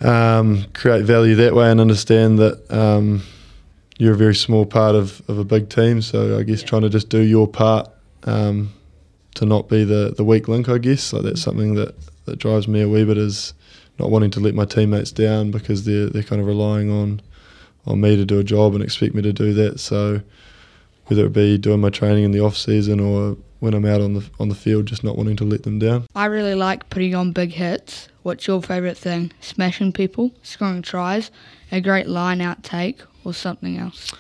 um, 0.02 0.66
create 0.74 1.04
value 1.04 1.36
that 1.36 1.54
way, 1.54 1.70
and 1.72 1.82
understand 1.82 2.40
that 2.40 2.72
um, 2.72 3.24
you're 3.98 4.14
a 4.14 4.18
very 4.18 4.36
small 4.36 4.66
part 4.66 4.96
of, 4.96 5.22
of 5.28 5.38
a 5.38 5.44
big 5.44 5.68
team. 5.70 6.02
So 6.02 6.38
I 6.40 6.44
guess 6.44 6.62
Yeah. 6.62 6.68
trying 6.68 6.84
to 6.84 6.90
just 6.90 7.10
do 7.10 7.20
your 7.20 7.48
part 7.48 7.90
um, 8.24 8.72
to 9.40 9.46
not 9.46 9.70
be 9.70 9.86
the, 9.86 10.14
the 10.18 10.24
weak 10.26 10.50
link. 10.50 10.68
I 10.68 10.78
guess 10.78 11.14
like 11.14 11.24
that's 11.24 11.42
something 11.42 11.76
that, 11.76 11.96
that 12.26 12.40
drives 12.40 12.68
me 12.68 12.82
a 12.82 12.90
wee 12.90 13.06
bit 13.06 13.18
is 13.18 13.54
not 13.98 14.12
wanting 14.12 14.32
to 14.32 14.42
let 14.42 14.54
my 14.54 14.66
teammates 14.66 15.14
down 15.14 15.50
because 15.50 15.86
they're 15.86 16.08
they're 16.08 16.24
kind 16.24 16.42
of 16.42 16.48
relying 16.48 16.92
on 16.92 17.22
on 17.88 18.02
me 18.02 18.18
to 18.18 18.26
do 18.26 18.38
a 18.38 18.44
job 18.44 18.76
and 18.76 18.84
expect 18.84 19.16
me 19.16 19.22
to 19.22 19.32
do 19.32 19.54
that. 19.54 19.80
So 19.80 20.22
whether 21.06 21.26
it 21.26 21.32
be 21.32 21.58
doing 21.58 21.80
my 21.80 21.90
training 21.90 22.26
in 22.26 22.32
the 22.32 22.42
off 22.42 22.58
season 22.58 23.00
or 23.00 23.38
when 23.62 23.74
I'm 23.74 23.86
out 23.86 24.02
on 24.02 24.14
the 24.14 24.30
on 24.42 24.50
the 24.50 24.56
field, 24.56 24.88
just 24.88 25.06
not 25.06 25.16
wanting 25.16 25.38
to 25.38 25.46
let 25.46 25.64
them 25.64 25.80
down. 25.80 26.06
I 26.14 26.26
really 26.26 26.56
like 26.56 26.90
putting 26.90 27.16
on 27.16 27.32
big 27.32 27.54
hits. 27.54 28.10
What's 28.24 28.46
your 28.46 28.62
favourite 28.62 28.98
thing? 28.98 29.32
Smashing 29.40 29.94
people, 29.94 30.32
scoring 30.44 30.82
tries, 30.82 31.32
a 31.72 31.80
great 31.80 32.08
line 32.08 32.42
out 32.42 32.62
take, 32.62 33.02
or 33.24 33.34
something 33.34 33.78
else? 33.78 34.14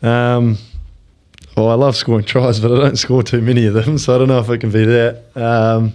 Um, 0.00 0.58
well, 1.56 1.68
I 1.68 1.74
love 1.74 1.96
scoring 1.96 2.24
tries, 2.24 2.60
but 2.60 2.72
I 2.72 2.76
don't 2.76 2.96
score 2.96 3.22
too 3.22 3.40
many 3.40 3.66
of 3.66 3.74
them, 3.74 3.98
so 3.98 4.14
I 4.14 4.18
don't 4.18 4.28
know 4.28 4.40
if 4.40 4.48
it 4.50 4.58
can 4.58 4.70
be 4.70 4.84
that. 4.84 5.22
Um, 5.36 5.94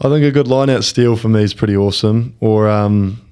I 0.00 0.08
think 0.08 0.24
a 0.24 0.32
good 0.32 0.48
line 0.48 0.70
out 0.70 0.84
steal 0.84 1.16
for 1.16 1.28
me 1.28 1.42
is 1.42 1.54
pretty 1.54 1.76
awesome, 1.76 2.36
or 2.40 2.68
um, 2.68 3.24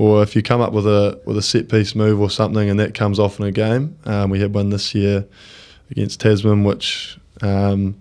or 0.00 0.22
if 0.22 0.34
you 0.34 0.42
come 0.42 0.60
up 0.60 0.72
with 0.72 0.86
a 0.86 1.20
with 1.26 1.36
a 1.36 1.42
set 1.42 1.68
piece 1.68 1.94
move 1.94 2.20
or 2.20 2.30
something 2.30 2.70
and 2.70 2.80
that 2.80 2.94
comes 2.94 3.18
off 3.18 3.38
in 3.38 3.44
a 3.44 3.52
game. 3.52 3.98
Um, 4.06 4.30
we 4.30 4.40
had 4.40 4.54
one 4.54 4.70
this 4.70 4.94
year 4.94 5.26
against 5.90 6.20
Tasman, 6.20 6.64
which 6.64 7.18
um, 7.42 7.94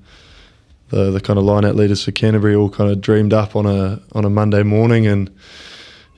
the 0.89 1.11
the 1.11 1.19
kind 1.19 1.37
of 1.37 1.45
line 1.45 1.65
out 1.65 1.75
leaders 1.75 2.05
for 2.05 2.11
Canterbury 2.11 2.55
all 2.55 2.69
kind 2.69 2.89
of 2.89 3.01
dreamed 3.01 3.33
up 3.33 3.55
on 3.55 3.65
a 3.65 3.99
on 4.13 4.23
a 4.23 4.29
Monday 4.29 4.63
morning 4.63 5.07
and 5.07 5.29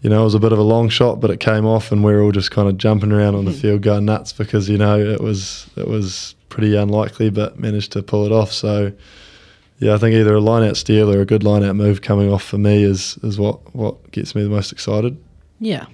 you 0.01 0.09
know, 0.09 0.21
it 0.21 0.23
was 0.23 0.35
a 0.35 0.39
bit 0.39 0.51
of 0.51 0.57
a 0.57 0.63
long 0.63 0.89
shot, 0.89 1.19
but 1.19 1.29
it 1.29 1.39
came 1.39 1.65
off, 1.65 1.91
and 1.91 2.03
we 2.03 2.11
were 2.11 2.21
all 2.21 2.31
just 2.31 2.49
kind 2.51 2.67
of 2.67 2.77
jumping 2.77 3.11
around 3.11 3.35
on 3.35 3.45
the 3.45 3.51
field, 3.51 3.83
going 3.83 4.05
nuts 4.05 4.33
because 4.33 4.67
you 4.67 4.77
know 4.77 4.99
it 4.99 5.21
was 5.21 5.69
it 5.75 5.87
was 5.87 6.35
pretty 6.49 6.75
unlikely, 6.75 7.29
but 7.29 7.59
managed 7.59 7.91
to 7.93 8.01
pull 8.01 8.25
it 8.25 8.31
off. 8.31 8.51
So, 8.51 8.91
yeah, 9.79 9.93
I 9.93 9.97
think 9.97 10.15
either 10.15 10.33
a 10.33 10.39
line 10.41 10.67
out 10.67 10.75
steal 10.75 11.11
or 11.11 11.21
a 11.21 11.25
good 11.25 11.43
line 11.43 11.63
out 11.63 11.75
move 11.75 12.01
coming 12.01 12.31
off 12.33 12.43
for 12.43 12.57
me 12.57 12.83
is 12.83 13.17
is 13.21 13.37
what 13.39 13.75
what 13.75 14.11
gets 14.11 14.33
me 14.33 14.41
the 14.43 14.49
most 14.49 14.71
excited. 14.71 15.21
Yeah. 15.59 15.85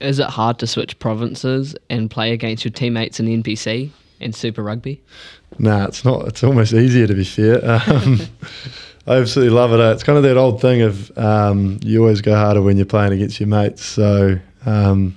Is 0.00 0.18
it 0.18 0.26
hard 0.26 0.58
to 0.58 0.66
switch 0.66 0.98
provinces 0.98 1.76
and 1.88 2.10
play 2.10 2.32
against 2.32 2.64
your 2.64 2.72
teammates 2.72 3.20
in 3.20 3.26
the 3.26 3.36
NPC 3.42 3.90
and 4.20 4.34
Super 4.34 4.62
Rugby? 4.62 5.02
Nah, 5.58 5.84
it's 5.86 6.04
not. 6.04 6.26
It's 6.28 6.42
almost 6.42 6.72
easier 6.72 7.06
to 7.06 7.14
be 7.14 7.24
fair. 7.24 7.60
Um, 7.86 8.20
I 9.06 9.16
absolutely 9.16 9.54
love 9.54 9.72
it. 9.72 9.80
It's 9.80 10.02
kind 10.02 10.16
of 10.16 10.24
that 10.24 10.38
old 10.38 10.62
thing 10.62 10.80
of 10.80 11.16
um, 11.18 11.78
you 11.82 12.00
always 12.00 12.22
go 12.22 12.34
harder 12.34 12.62
when 12.62 12.76
you're 12.76 12.86
playing 12.86 13.12
against 13.12 13.38
your 13.38 13.48
mates. 13.48 13.84
So 13.84 14.38
um, 14.64 15.16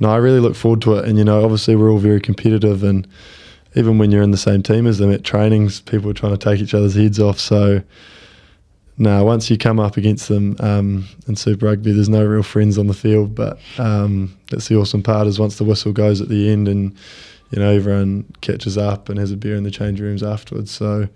no, 0.00 0.10
I 0.10 0.16
really 0.16 0.40
look 0.40 0.56
forward 0.56 0.80
to 0.82 0.94
it. 0.94 1.06
And 1.06 1.18
you 1.18 1.24
know, 1.24 1.44
obviously 1.44 1.76
we're 1.76 1.90
all 1.90 1.98
very 1.98 2.20
competitive, 2.20 2.82
and 2.82 3.06
even 3.74 3.98
when 3.98 4.10
you're 4.10 4.22
in 4.22 4.30
the 4.30 4.38
same 4.38 4.62
team 4.62 4.86
as 4.86 4.98
them 4.98 5.12
at 5.12 5.22
trainings, 5.22 5.80
people 5.80 6.10
are 6.10 6.14
trying 6.14 6.36
to 6.36 6.38
take 6.38 6.60
each 6.60 6.72
other's 6.72 6.94
heads 6.94 7.20
off. 7.20 7.38
So 7.38 7.82
no, 8.96 9.24
once 9.24 9.50
you 9.50 9.58
come 9.58 9.78
up 9.78 9.98
against 9.98 10.28
them 10.28 10.56
um, 10.60 11.06
in 11.28 11.36
Super 11.36 11.66
Rugby, 11.66 11.92
there's 11.92 12.08
no 12.08 12.24
real 12.24 12.42
friends 12.42 12.78
on 12.78 12.86
the 12.86 12.94
field. 12.94 13.34
But 13.34 13.58
um, 13.78 14.34
that's 14.50 14.68
the 14.68 14.76
awesome 14.76 15.02
part 15.02 15.26
is 15.26 15.38
once 15.38 15.58
the 15.58 15.64
whistle 15.64 15.92
goes 15.92 16.22
at 16.22 16.28
the 16.28 16.50
end 16.50 16.68
and 16.68 16.96
you 17.50 17.60
know 17.60 17.70
everyone 17.70 18.24
catches 18.40 18.78
up 18.78 19.10
and 19.10 19.18
has 19.18 19.30
a 19.30 19.36
beer 19.36 19.56
in 19.56 19.64
the 19.64 19.70
change 19.70 20.00
rooms 20.00 20.22
afterwards. 20.22 20.70
So 20.70 21.08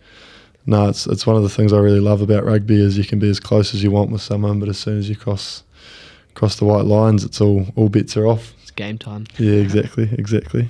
no, 0.67 0.89
it's 0.89 1.07
it's 1.07 1.27
one 1.27 1.37
of 1.37 1.43
the 1.43 1.49
things 1.49 1.73
I 1.73 1.79
really 1.79 2.01
love 2.01 2.21
about 2.21 2.45
rugby 2.45 2.81
is 2.81 2.99
you 2.99 3.05
can 3.05 3.19
be 3.19 3.31
as 3.31 3.41
close 3.41 3.75
as 3.75 3.83
you 3.83 3.91
want 3.91 4.11
with 4.11 4.23
someone, 4.23 4.61
but 4.61 4.69
as 4.69 4.79
soon 4.79 4.99
as 4.99 5.09
you 5.09 5.17
cross 5.17 5.63
cross 6.35 6.57
the 6.57 6.65
white 6.65 6.85
lines, 6.85 7.25
it's 7.25 7.41
all 7.41 7.67
all 7.77 7.89
bets 7.89 8.17
are 8.17 8.27
off. 8.27 8.55
It's 8.63 8.71
game 8.71 8.99
time. 8.99 9.27
Yeah, 9.39 9.55
exactly, 9.55 10.09
exactly. 10.13 10.69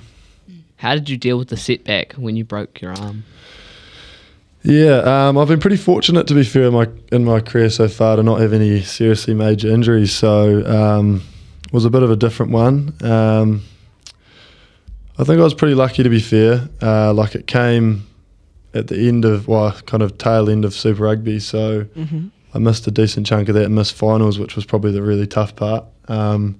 How 0.77 0.95
did 0.95 1.09
you 1.09 1.17
deal 1.17 1.37
with 1.37 1.49
the 1.49 1.57
setback 1.57 2.13
when 2.13 2.35
you 2.35 2.43
broke 2.43 2.81
your 2.81 2.93
arm? 2.93 3.23
Yeah, 4.63 5.27
um, 5.27 5.37
I've 5.37 5.47
been 5.47 5.59
pretty 5.59 5.77
fortunate 5.77 6.27
to 6.27 6.35
be 6.35 6.43
fair 6.43 6.63
in 6.63 6.73
my 6.73 6.87
in 7.11 7.25
my 7.25 7.39
career 7.39 7.69
so 7.69 7.87
far 7.87 8.15
to 8.15 8.23
not 8.23 8.39
have 8.39 8.53
any 8.53 8.81
seriously 8.81 9.33
major 9.33 9.69
injuries. 9.69 10.13
So 10.13 10.65
um, 10.65 11.21
it 11.65 11.73
was 11.73 11.85
a 11.85 11.89
bit 11.89 12.03
of 12.03 12.11
a 12.11 12.15
different 12.15 12.51
one. 12.51 12.93
Um, 13.01 13.63
I 15.17 15.23
think 15.23 15.39
I 15.39 15.43
was 15.43 15.53
pretty 15.53 15.75
lucky 15.75 16.03
to 16.03 16.09
be 16.09 16.19
fair. 16.19 16.69
Uh, 16.81 17.13
like 17.13 17.35
it 17.35 17.47
came 17.47 18.07
at 18.73 18.87
the 18.87 19.07
end 19.07 19.25
of 19.25 19.47
well, 19.47 19.71
kind 19.85 20.03
of 20.03 20.17
tail 20.17 20.49
end 20.49 20.65
of 20.65 20.73
Super 20.73 21.03
Rugby. 21.03 21.39
So 21.39 21.83
Mm-hmm. 21.95 22.27
I 22.53 22.59
missed 22.59 22.85
a 22.87 22.91
decent 22.91 23.25
chunk 23.25 23.47
of 23.49 23.55
that 23.55 23.65
and 23.65 23.75
missed 23.75 23.93
finals, 23.93 24.37
which 24.37 24.55
was 24.55 24.65
probably 24.65 24.91
the 24.91 25.01
really 25.01 25.27
tough 25.27 25.55
part. 25.55 25.85
Um, 26.07 26.59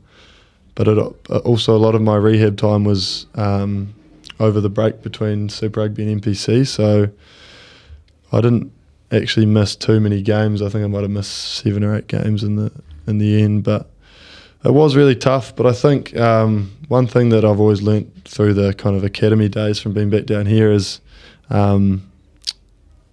but 0.75 0.87
it, 0.87 0.97
also 0.97 1.75
a 1.75 1.77
lot 1.79 1.95
of 1.95 2.01
my 2.01 2.15
rehab 2.15 2.57
time 2.57 2.85
was 2.85 3.25
um, 3.35 3.93
over 4.39 4.61
the 4.61 4.69
break 4.69 5.01
between 5.01 5.49
Super 5.49 5.81
Rugby 5.81 6.09
and 6.09 6.21
NPC. 6.21 6.65
So 6.65 7.09
I 8.31 8.41
didn't 8.41 8.71
actually 9.11 9.45
miss 9.45 9.75
too 9.75 9.99
many 9.99 10.21
games. 10.21 10.61
I 10.61 10.69
think 10.69 10.85
I 10.85 10.87
might 10.87 11.01
have 11.01 11.11
missed 11.11 11.33
seven 11.33 11.83
or 11.83 11.95
eight 11.95 12.07
games 12.07 12.43
in 12.43 12.55
the 12.55 12.71
in 13.07 13.17
the 13.17 13.41
end, 13.41 13.63
but 13.63 13.89
it 14.63 14.73
was 14.73 14.95
really 14.95 15.15
tough. 15.15 15.53
But 15.55 15.65
I 15.65 15.73
think 15.73 16.15
um, 16.15 16.71
one 16.87 17.07
thing 17.07 17.29
that 17.29 17.43
I've 17.43 17.59
always 17.59 17.81
learnt 17.81 18.09
through 18.25 18.53
the 18.53 18.73
kind 18.73 18.95
of 18.95 19.03
academy 19.03 19.49
days 19.49 19.79
from 19.79 19.91
being 19.91 20.09
back 20.09 20.25
down 20.25 20.45
here 20.45 20.71
is 20.71 21.01
um, 21.51 22.09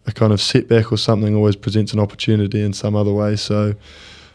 a 0.07 0.13
kind 0.13 0.33
of 0.33 0.41
setback 0.41 0.91
or 0.91 0.97
something 0.97 1.35
always 1.35 1.57
presents 1.57 1.93
an 1.93 2.01
opportunity 2.01 2.63
in 2.63 2.73
some 2.73 2.97
other 2.97 3.13
way. 3.13 3.37
So 3.37 3.75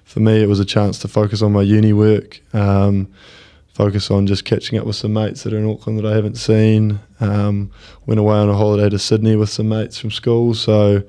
for 0.04 0.20
me, 0.20 0.44
it 0.44 0.48
was 0.48 0.60
a 0.60 0.66
chance 0.66 1.00
to 1.00 1.08
focus 1.08 1.42
on 1.42 1.52
my 1.52 1.64
uni 1.64 1.94
work, 1.94 2.40
um, 2.54 3.12
focus 3.74 4.12
on 4.12 4.28
just 4.28 4.46
catching 4.46 4.78
up 4.78 4.86
with 4.86 4.96
some 4.96 5.14
mates 5.14 5.44
that 5.44 5.54
are 5.54 5.58
in 5.58 5.68
Auckland 5.68 5.98
that 5.98 6.06
I 6.06 6.16
haven't 6.16 6.36
seen. 6.36 7.00
Um, 7.20 7.72
went 8.06 8.20
away 8.20 8.36
on 8.36 8.50
a 8.50 8.56
holiday 8.56 8.90
to 8.90 9.00
Sydney 9.00 9.36
with 9.36 9.50
some 9.50 9.70
mates 9.70 9.98
from 9.98 10.12
school. 10.12 10.54
So 10.54 11.02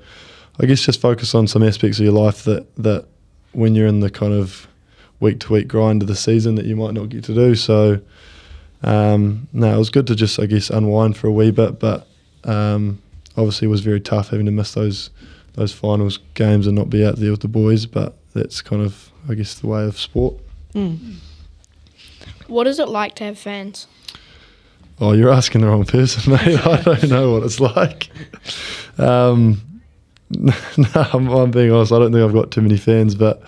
I 0.59 0.65
guess 0.65 0.81
just 0.81 0.99
focus 0.99 1.35
on 1.35 1.47
some 1.47 1.61
aspects 1.61 1.99
of 1.99 2.05
your 2.05 2.13
life 2.13 2.43
that 2.45 2.73
that 2.77 3.05
when 3.51 3.75
you're 3.75 3.87
in 3.87 3.99
the 3.99 4.09
kind 4.09 4.33
of 4.33 4.67
week 5.19 5.39
to 5.41 5.53
week 5.53 5.67
grind 5.67 6.01
of 6.01 6.07
the 6.07 6.15
season 6.15 6.55
that 6.55 6.65
you 6.65 6.75
might 6.75 6.93
not 6.93 7.09
get 7.09 7.23
to 7.25 7.33
do. 7.33 7.55
So 7.55 8.01
um, 8.83 9.47
no, 9.53 9.73
it 9.73 9.77
was 9.77 9.89
good 9.89 10.07
to 10.07 10.15
just 10.15 10.39
I 10.39 10.47
guess 10.47 10.69
unwind 10.69 11.17
for 11.17 11.27
a 11.27 11.31
wee 11.31 11.51
bit, 11.51 11.79
but 11.79 12.07
um, 12.45 13.01
obviously 13.37 13.67
it 13.67 13.71
was 13.71 13.81
very 13.81 14.01
tough 14.01 14.29
having 14.29 14.45
to 14.45 14.51
miss 14.51 14.73
those 14.73 15.09
those 15.53 15.71
finals 15.71 16.19
games 16.33 16.67
and 16.67 16.75
not 16.75 16.89
be 16.89 17.05
out 17.05 17.15
there 17.15 17.31
with 17.31 17.41
the 17.41 17.47
boys. 17.47 17.85
But 17.85 18.15
that's 18.33 18.61
kind 18.61 18.81
of 18.81 19.11
I 19.29 19.35
guess 19.35 19.55
the 19.55 19.67
way 19.67 19.83
of 19.83 19.99
sport. 19.99 20.35
Mm. 20.73 21.15
What 22.47 22.67
is 22.67 22.79
it 22.79 22.89
like 22.89 23.15
to 23.15 23.23
have 23.23 23.39
fans? 23.39 23.87
Oh, 24.99 25.11
you're 25.11 25.31
asking 25.31 25.61
the 25.61 25.67
wrong 25.67 25.85
person, 25.85 26.31
mate. 26.45 26.65
I 26.65 26.81
don't 26.81 27.09
know 27.09 27.33
what 27.33 27.43
it's 27.43 27.59
like. 27.59 28.09
Um, 28.97 29.61
no, 30.29 30.53
I'm, 31.13 31.27
I'm 31.27 31.51
being 31.51 31.71
honest. 31.71 31.91
I 31.91 31.99
don't 31.99 32.11
think 32.11 32.23
I've 32.23 32.33
got 32.33 32.51
too 32.51 32.61
many 32.61 32.77
fans, 32.77 33.15
but 33.15 33.41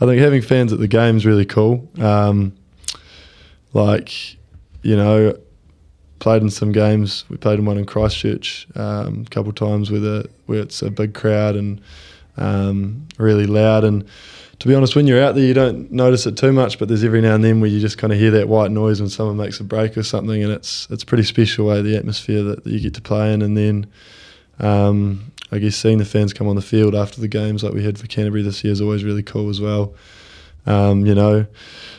I 0.00 0.06
think 0.06 0.20
having 0.20 0.42
fans 0.42 0.72
at 0.72 0.78
the 0.78 0.88
game 0.88 1.16
is 1.16 1.26
really 1.26 1.44
cool. 1.44 1.88
Um, 1.98 2.56
like, 3.72 4.36
you 4.82 4.96
know, 4.96 5.36
played 6.18 6.42
in 6.42 6.50
some 6.50 6.72
games. 6.72 7.24
We 7.28 7.36
played 7.36 7.58
in 7.58 7.64
one 7.66 7.78
in 7.78 7.86
Christchurch 7.86 8.66
um, 8.74 9.24
a 9.26 9.30
couple 9.30 9.50
of 9.50 9.56
times 9.56 9.90
where 9.90 10.00
the 10.00 10.30
where 10.46 10.60
it's 10.60 10.82
a 10.82 10.90
big 10.90 11.14
crowd 11.14 11.56
and 11.56 11.80
um, 12.36 13.06
really 13.18 13.46
loud. 13.46 13.84
And 13.84 14.06
to 14.58 14.68
be 14.68 14.74
honest, 14.74 14.96
when 14.96 15.06
you're 15.06 15.22
out 15.22 15.34
there, 15.34 15.44
you 15.44 15.54
don't 15.54 15.90
notice 15.92 16.26
it 16.26 16.36
too 16.36 16.52
much. 16.52 16.78
But 16.78 16.88
there's 16.88 17.04
every 17.04 17.20
now 17.20 17.34
and 17.34 17.44
then 17.44 17.60
where 17.60 17.70
you 17.70 17.80
just 17.80 17.98
kind 17.98 18.12
of 18.12 18.18
hear 18.18 18.30
that 18.32 18.48
white 18.48 18.70
noise 18.70 19.00
when 19.00 19.10
someone 19.10 19.36
makes 19.36 19.60
a 19.60 19.64
break 19.64 19.96
or 19.96 20.02
something, 20.02 20.42
and 20.42 20.52
it's 20.52 20.88
it's 20.90 21.04
pretty 21.04 21.24
special 21.24 21.66
way 21.66 21.82
the 21.82 21.96
atmosphere 21.96 22.42
that, 22.42 22.64
that 22.64 22.70
you 22.70 22.80
get 22.80 22.94
to 22.94 23.02
play 23.02 23.32
in. 23.32 23.42
And 23.42 23.56
then 23.56 23.86
um, 24.58 25.32
I 25.52 25.58
guess 25.58 25.76
seeing 25.76 25.98
the 25.98 26.04
fans 26.04 26.32
come 26.32 26.48
on 26.48 26.56
the 26.56 26.62
field 26.62 26.94
after 26.94 27.20
the 27.20 27.28
games 27.28 27.62
like 27.62 27.74
we 27.74 27.84
had 27.84 27.98
for 27.98 28.06
Canterbury 28.06 28.42
this 28.42 28.64
year 28.64 28.72
is 28.72 28.80
always 28.80 29.04
really 29.04 29.22
cool 29.22 29.50
as 29.50 29.60
well. 29.60 29.94
Um, 30.66 31.06
you 31.06 31.14
know, 31.14 31.46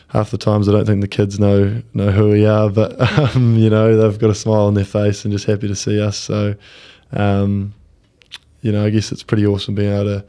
half 0.10 0.32
the 0.32 0.38
times 0.38 0.70
I 0.70 0.72
don't 0.72 0.86
think 0.86 1.02
the 1.02 1.08
kids 1.08 1.40
know 1.40 1.82
know 1.94 2.12
who 2.12 2.30
we 2.30 2.46
are, 2.46 2.70
but 2.70 3.00
um, 3.36 3.56
you 3.56 3.70
know 3.70 3.98
they've 3.98 4.20
got 4.20 4.30
a 4.30 4.36
smile 4.36 4.66
on 4.66 4.74
their 4.74 4.86
face 4.86 5.26
and 5.26 5.32
just 5.32 5.46
happy 5.46 5.68
to 5.68 5.76
see 5.76 6.02
us. 6.02 6.18
So, 6.18 6.56
um, 7.12 7.74
you 8.62 8.72
know, 8.72 8.86
I 8.86 8.90
guess 8.90 9.12
it's 9.12 9.24
pretty 9.24 9.46
awesome 9.46 9.76
being 9.76 9.94
able 9.94 10.06
to, 10.06 10.26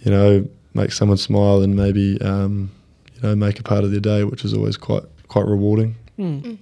you 0.00 0.10
know, 0.10 0.48
make 0.74 0.92
someone 0.92 1.18
smile 1.18 1.62
and 1.62 1.76
maybe 1.76 2.20
um, 2.20 2.70
you 3.14 3.22
know 3.22 3.34
make 3.34 3.58
a 3.58 3.62
part 3.62 3.84
of 3.84 3.90
their 3.90 4.00
day, 4.00 4.24
which 4.24 4.44
is 4.44 4.54
always 4.54 4.76
quite 4.76 5.04
quite 5.28 5.46
rewarding. 5.46 5.96
Mm. 6.18 6.58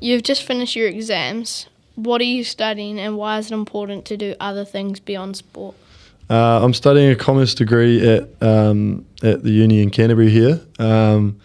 You've 0.00 0.22
just 0.22 0.42
finished 0.42 0.74
your 0.74 0.88
exams. 0.88 1.68
What 1.94 2.20
are 2.20 2.24
you 2.24 2.42
studying 2.42 2.98
and 2.98 3.16
why 3.16 3.38
is 3.38 3.50
it 3.50 3.54
important 3.54 4.06
to 4.06 4.16
do 4.16 4.34
other 4.40 4.64
things 4.64 4.98
beyond 4.98 5.36
sport? 5.36 5.76
Uh, 6.32 6.64
I'm 6.64 6.72
studying 6.72 7.10
a 7.10 7.14
commerce 7.14 7.54
degree 7.54 8.08
at 8.08 8.42
um, 8.42 9.04
at 9.22 9.42
the 9.42 9.50
uni 9.50 9.82
in 9.82 9.90
Canterbury 9.90 10.30
here. 10.30 10.62
Um, 10.78 11.38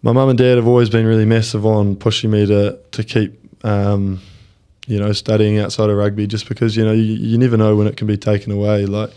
my 0.00 0.12
mum 0.12 0.30
and 0.30 0.38
dad 0.38 0.56
have 0.56 0.66
always 0.66 0.88
been 0.88 1.04
really 1.04 1.26
massive 1.26 1.66
on 1.66 1.94
pushing 1.94 2.30
me 2.30 2.46
to 2.46 2.78
to 2.92 3.04
keep 3.04 3.38
um, 3.66 4.22
you 4.86 4.98
know 4.98 5.12
studying 5.12 5.58
outside 5.58 5.90
of 5.90 5.98
rugby, 5.98 6.26
just 6.26 6.48
because 6.48 6.74
you 6.74 6.86
know 6.86 6.92
you, 6.92 7.02
you 7.02 7.36
never 7.36 7.58
know 7.58 7.76
when 7.76 7.86
it 7.86 7.98
can 7.98 8.06
be 8.06 8.16
taken 8.16 8.50
away. 8.50 8.86
Like 8.86 9.10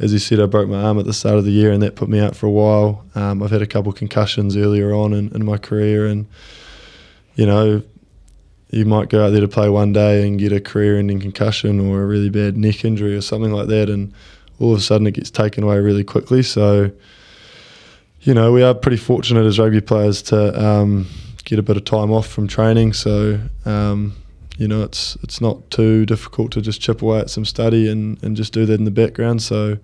as 0.00 0.12
you 0.12 0.18
said, 0.18 0.40
I 0.40 0.46
broke 0.46 0.68
my 0.68 0.82
arm 0.82 0.98
at 0.98 1.04
the 1.04 1.12
start 1.12 1.38
of 1.38 1.44
the 1.44 1.52
year, 1.52 1.70
and 1.70 1.80
that 1.84 1.94
put 1.94 2.08
me 2.08 2.18
out 2.18 2.34
for 2.34 2.46
a 2.46 2.50
while. 2.50 3.04
Um, 3.14 3.44
I've 3.44 3.52
had 3.52 3.62
a 3.62 3.66
couple 3.66 3.92
concussions 3.92 4.56
earlier 4.56 4.92
on 4.92 5.12
in, 5.12 5.32
in 5.36 5.44
my 5.44 5.56
career, 5.56 6.04
and 6.08 6.26
you 7.36 7.46
know 7.46 7.84
you 8.72 8.86
might 8.86 9.10
go 9.10 9.24
out 9.24 9.30
there 9.30 9.42
to 9.42 9.48
play 9.48 9.68
one 9.68 9.92
day 9.92 10.26
and 10.26 10.38
get 10.38 10.50
a 10.50 10.60
career-ending 10.60 11.20
concussion 11.20 11.78
or 11.78 12.02
a 12.02 12.06
really 12.06 12.30
bad 12.30 12.56
neck 12.56 12.84
injury 12.84 13.14
or 13.14 13.20
something 13.20 13.52
like 13.52 13.68
that, 13.68 13.90
and 13.90 14.12
all 14.58 14.72
of 14.72 14.78
a 14.78 14.82
sudden 14.82 15.06
it 15.06 15.12
gets 15.12 15.30
taken 15.30 15.62
away 15.62 15.78
really 15.78 16.02
quickly. 16.02 16.42
So, 16.42 16.90
you 18.22 18.32
know, 18.32 18.50
we 18.50 18.62
are 18.62 18.74
pretty 18.74 18.96
fortunate 18.96 19.44
as 19.44 19.58
rugby 19.58 19.82
players 19.82 20.22
to 20.22 20.58
um, 20.60 21.06
get 21.44 21.58
a 21.58 21.62
bit 21.62 21.76
of 21.76 21.84
time 21.84 22.10
off 22.10 22.26
from 22.26 22.48
training. 22.48 22.94
So, 22.94 23.40
um, 23.66 24.16
you 24.56 24.66
know, 24.66 24.82
it's 24.82 25.16
it's 25.22 25.40
not 25.40 25.70
too 25.70 26.06
difficult 26.06 26.52
to 26.52 26.62
just 26.62 26.80
chip 26.80 27.02
away 27.02 27.20
at 27.20 27.28
some 27.28 27.44
study 27.44 27.90
and, 27.90 28.22
and 28.22 28.36
just 28.36 28.54
do 28.54 28.64
that 28.64 28.74
in 28.74 28.84
the 28.84 28.90
background. 28.90 29.42
So, 29.42 29.76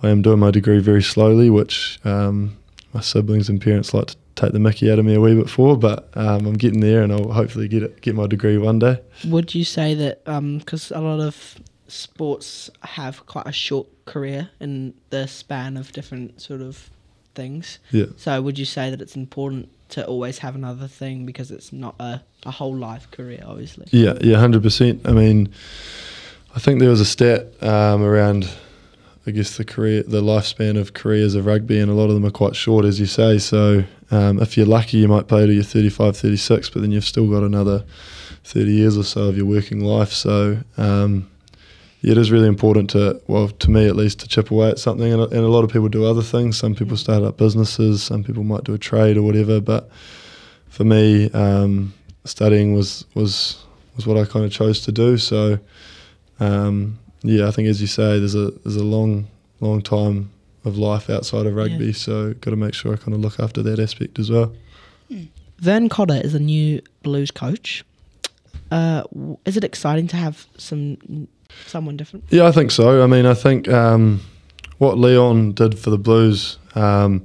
I 0.00 0.10
am 0.10 0.22
doing 0.22 0.38
my 0.38 0.52
degree 0.52 0.78
very 0.78 1.02
slowly, 1.02 1.50
which 1.50 1.98
um, 2.04 2.56
my 2.92 3.00
siblings 3.00 3.48
and 3.48 3.60
parents 3.60 3.92
like 3.92 4.08
to 4.08 4.16
take 4.34 4.52
the 4.52 4.58
mickey 4.58 4.90
out 4.90 4.98
of 4.98 5.04
me 5.04 5.14
a 5.14 5.20
wee 5.20 5.34
bit 5.34 5.50
for, 5.50 5.76
but 5.76 6.08
um, 6.14 6.46
I'm 6.46 6.54
getting 6.54 6.80
there, 6.80 7.02
and 7.02 7.12
I'll 7.12 7.32
hopefully 7.32 7.68
get 7.68 7.82
it, 7.82 8.00
get 8.00 8.14
my 8.14 8.26
degree 8.26 8.58
one 8.58 8.78
day. 8.78 9.00
Would 9.26 9.54
you 9.54 9.64
say 9.64 9.94
that 9.94 10.24
because 10.58 10.90
a 10.90 11.00
lot 11.00 11.20
of 11.20 11.56
sports 11.88 12.70
have 12.80 13.26
quite 13.26 13.46
a 13.46 13.52
short 13.52 13.86
career 14.06 14.50
in 14.60 14.94
the 15.10 15.26
span 15.26 15.76
of 15.76 15.92
different 15.92 16.40
sort 16.40 16.60
of 16.60 16.90
things? 17.34 17.78
Yeah. 17.90 18.06
So 18.16 18.40
would 18.42 18.58
you 18.58 18.64
say 18.64 18.90
that 18.90 19.00
it's 19.00 19.16
important 19.16 19.68
to 19.90 20.06
always 20.06 20.38
have 20.38 20.54
another 20.54 20.88
thing 20.88 21.26
because 21.26 21.50
it's 21.50 21.72
not 21.72 21.94
a, 22.00 22.22
a 22.44 22.50
whole 22.50 22.74
life 22.74 23.10
career, 23.10 23.42
obviously? 23.46 23.86
Yeah, 23.90 24.14
yeah, 24.20 24.38
hundred 24.38 24.62
percent. 24.62 25.02
I 25.04 25.12
mean, 25.12 25.52
I 26.54 26.58
think 26.58 26.80
there 26.80 26.90
was 26.90 27.00
a 27.00 27.04
stat 27.04 27.62
um, 27.62 28.02
around 28.02 28.48
I 29.26 29.30
guess 29.30 29.56
the 29.56 29.64
career, 29.64 30.02
the 30.02 30.20
lifespan 30.20 30.76
of 30.78 30.94
careers 30.94 31.34
of 31.34 31.46
rugby, 31.46 31.78
and 31.78 31.90
a 31.90 31.94
lot 31.94 32.08
of 32.08 32.14
them 32.14 32.26
are 32.26 32.30
quite 32.30 32.56
short, 32.56 32.84
as 32.84 32.98
you 32.98 33.06
say. 33.06 33.38
So 33.38 33.84
um, 34.10 34.40
if 34.40 34.56
you're 34.56 34.66
lucky, 34.66 34.98
you 34.98 35.08
might 35.08 35.28
play 35.28 35.46
till 35.46 35.54
you're 35.54 35.62
35, 35.62 36.16
36, 36.16 36.70
but 36.70 36.82
then 36.82 36.90
you've 36.90 37.04
still 37.04 37.30
got 37.30 37.44
another 37.44 37.84
30 38.44 38.72
years 38.72 38.98
or 38.98 39.04
so 39.04 39.28
of 39.28 39.36
your 39.36 39.46
working 39.46 39.80
life. 39.80 40.12
So 40.12 40.58
um, 40.76 41.30
yeah, 42.00 42.12
it 42.12 42.18
is 42.18 42.32
really 42.32 42.48
important 42.48 42.90
to, 42.90 43.22
well, 43.28 43.48
to 43.48 43.70
me 43.70 43.86
at 43.86 43.94
least, 43.94 44.18
to 44.20 44.28
chip 44.28 44.50
away 44.50 44.70
at 44.70 44.80
something. 44.80 45.12
And, 45.12 45.22
and 45.22 45.44
a 45.44 45.48
lot 45.48 45.62
of 45.62 45.70
people 45.70 45.88
do 45.88 46.04
other 46.04 46.22
things. 46.22 46.58
Some 46.58 46.74
people 46.74 46.96
start 46.96 47.22
up 47.22 47.36
businesses. 47.36 48.02
Some 48.02 48.24
people 48.24 48.42
might 48.42 48.64
do 48.64 48.74
a 48.74 48.78
trade 48.78 49.16
or 49.16 49.22
whatever. 49.22 49.60
But 49.60 49.88
for 50.68 50.82
me, 50.82 51.30
um, 51.30 51.94
studying 52.24 52.74
was 52.74 53.04
was 53.14 53.64
was 53.94 54.04
what 54.04 54.16
I 54.16 54.24
kind 54.24 54.44
of 54.44 54.50
chose 54.50 54.80
to 54.84 54.90
do. 54.90 55.16
So 55.16 55.60
um, 56.40 56.98
yeah, 57.22 57.48
I 57.48 57.50
think 57.50 57.68
as 57.68 57.80
you 57.80 57.86
say, 57.86 58.18
there's 58.18 58.34
a 58.34 58.50
there's 58.50 58.76
a 58.76 58.84
long 58.84 59.28
long 59.60 59.82
time 59.82 60.30
of 60.64 60.76
life 60.78 61.10
outside 61.10 61.46
of 61.46 61.54
rugby. 61.54 61.86
Yeah. 61.86 61.92
So 61.92 62.34
got 62.34 62.50
to 62.50 62.56
make 62.56 62.74
sure 62.74 62.92
I 62.92 62.96
kind 62.96 63.14
of 63.14 63.20
look 63.20 63.40
after 63.40 63.62
that 63.62 63.78
aspect 63.78 64.18
as 64.18 64.30
well. 64.30 64.52
Vern 65.58 65.88
Cotter 65.88 66.20
is 66.22 66.34
a 66.34 66.40
new 66.40 66.82
Blues 67.02 67.30
coach. 67.30 67.84
Uh, 68.70 69.04
is 69.44 69.56
it 69.56 69.64
exciting 69.64 70.08
to 70.08 70.16
have 70.16 70.46
some 70.56 71.28
someone 71.66 71.96
different? 71.96 72.24
Yeah, 72.30 72.46
I 72.46 72.52
think 72.52 72.70
so. 72.70 73.02
I 73.02 73.06
mean, 73.06 73.26
I 73.26 73.34
think 73.34 73.68
um, 73.68 74.20
what 74.78 74.98
Leon 74.98 75.52
did 75.52 75.78
for 75.78 75.90
the 75.90 75.98
Blues 75.98 76.58
um, 76.74 77.24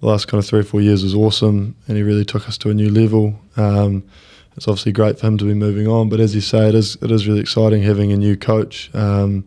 the 0.00 0.10
last 0.10 0.28
kind 0.28 0.38
of 0.38 0.46
three 0.46 0.60
or 0.60 0.64
four 0.64 0.82
years 0.82 1.02
was 1.02 1.14
awesome, 1.14 1.74
and 1.88 1.96
he 1.96 2.02
really 2.02 2.26
took 2.26 2.46
us 2.46 2.58
to 2.58 2.70
a 2.70 2.74
new 2.74 2.90
level. 2.90 3.40
Um, 3.56 4.04
it's 4.56 4.68
obviously 4.68 4.92
great 4.92 5.18
for 5.18 5.26
him 5.26 5.38
to 5.38 5.44
be 5.44 5.54
moving 5.54 5.88
on, 5.88 6.08
but 6.08 6.20
as 6.20 6.34
you 6.34 6.40
say, 6.40 6.68
it 6.68 6.74
is 6.74 6.96
it 7.02 7.10
is 7.10 7.26
really 7.26 7.40
exciting 7.40 7.82
having 7.82 8.12
a 8.12 8.16
new 8.16 8.36
coach. 8.36 8.90
Um, 8.94 9.44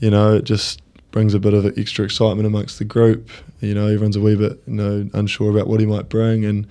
you 0.00 0.10
know, 0.10 0.34
it 0.34 0.44
just 0.44 0.82
brings 1.10 1.32
a 1.34 1.38
bit 1.38 1.54
of 1.54 1.64
extra 1.78 2.04
excitement 2.04 2.46
amongst 2.46 2.78
the 2.78 2.84
group. 2.84 3.30
You 3.60 3.74
know, 3.74 3.86
everyone's 3.86 4.16
a 4.16 4.20
wee 4.20 4.36
bit 4.36 4.60
you 4.66 4.74
know 4.74 5.08
unsure 5.14 5.50
about 5.50 5.66
what 5.68 5.80
he 5.80 5.86
might 5.86 6.08
bring 6.08 6.44
and 6.44 6.66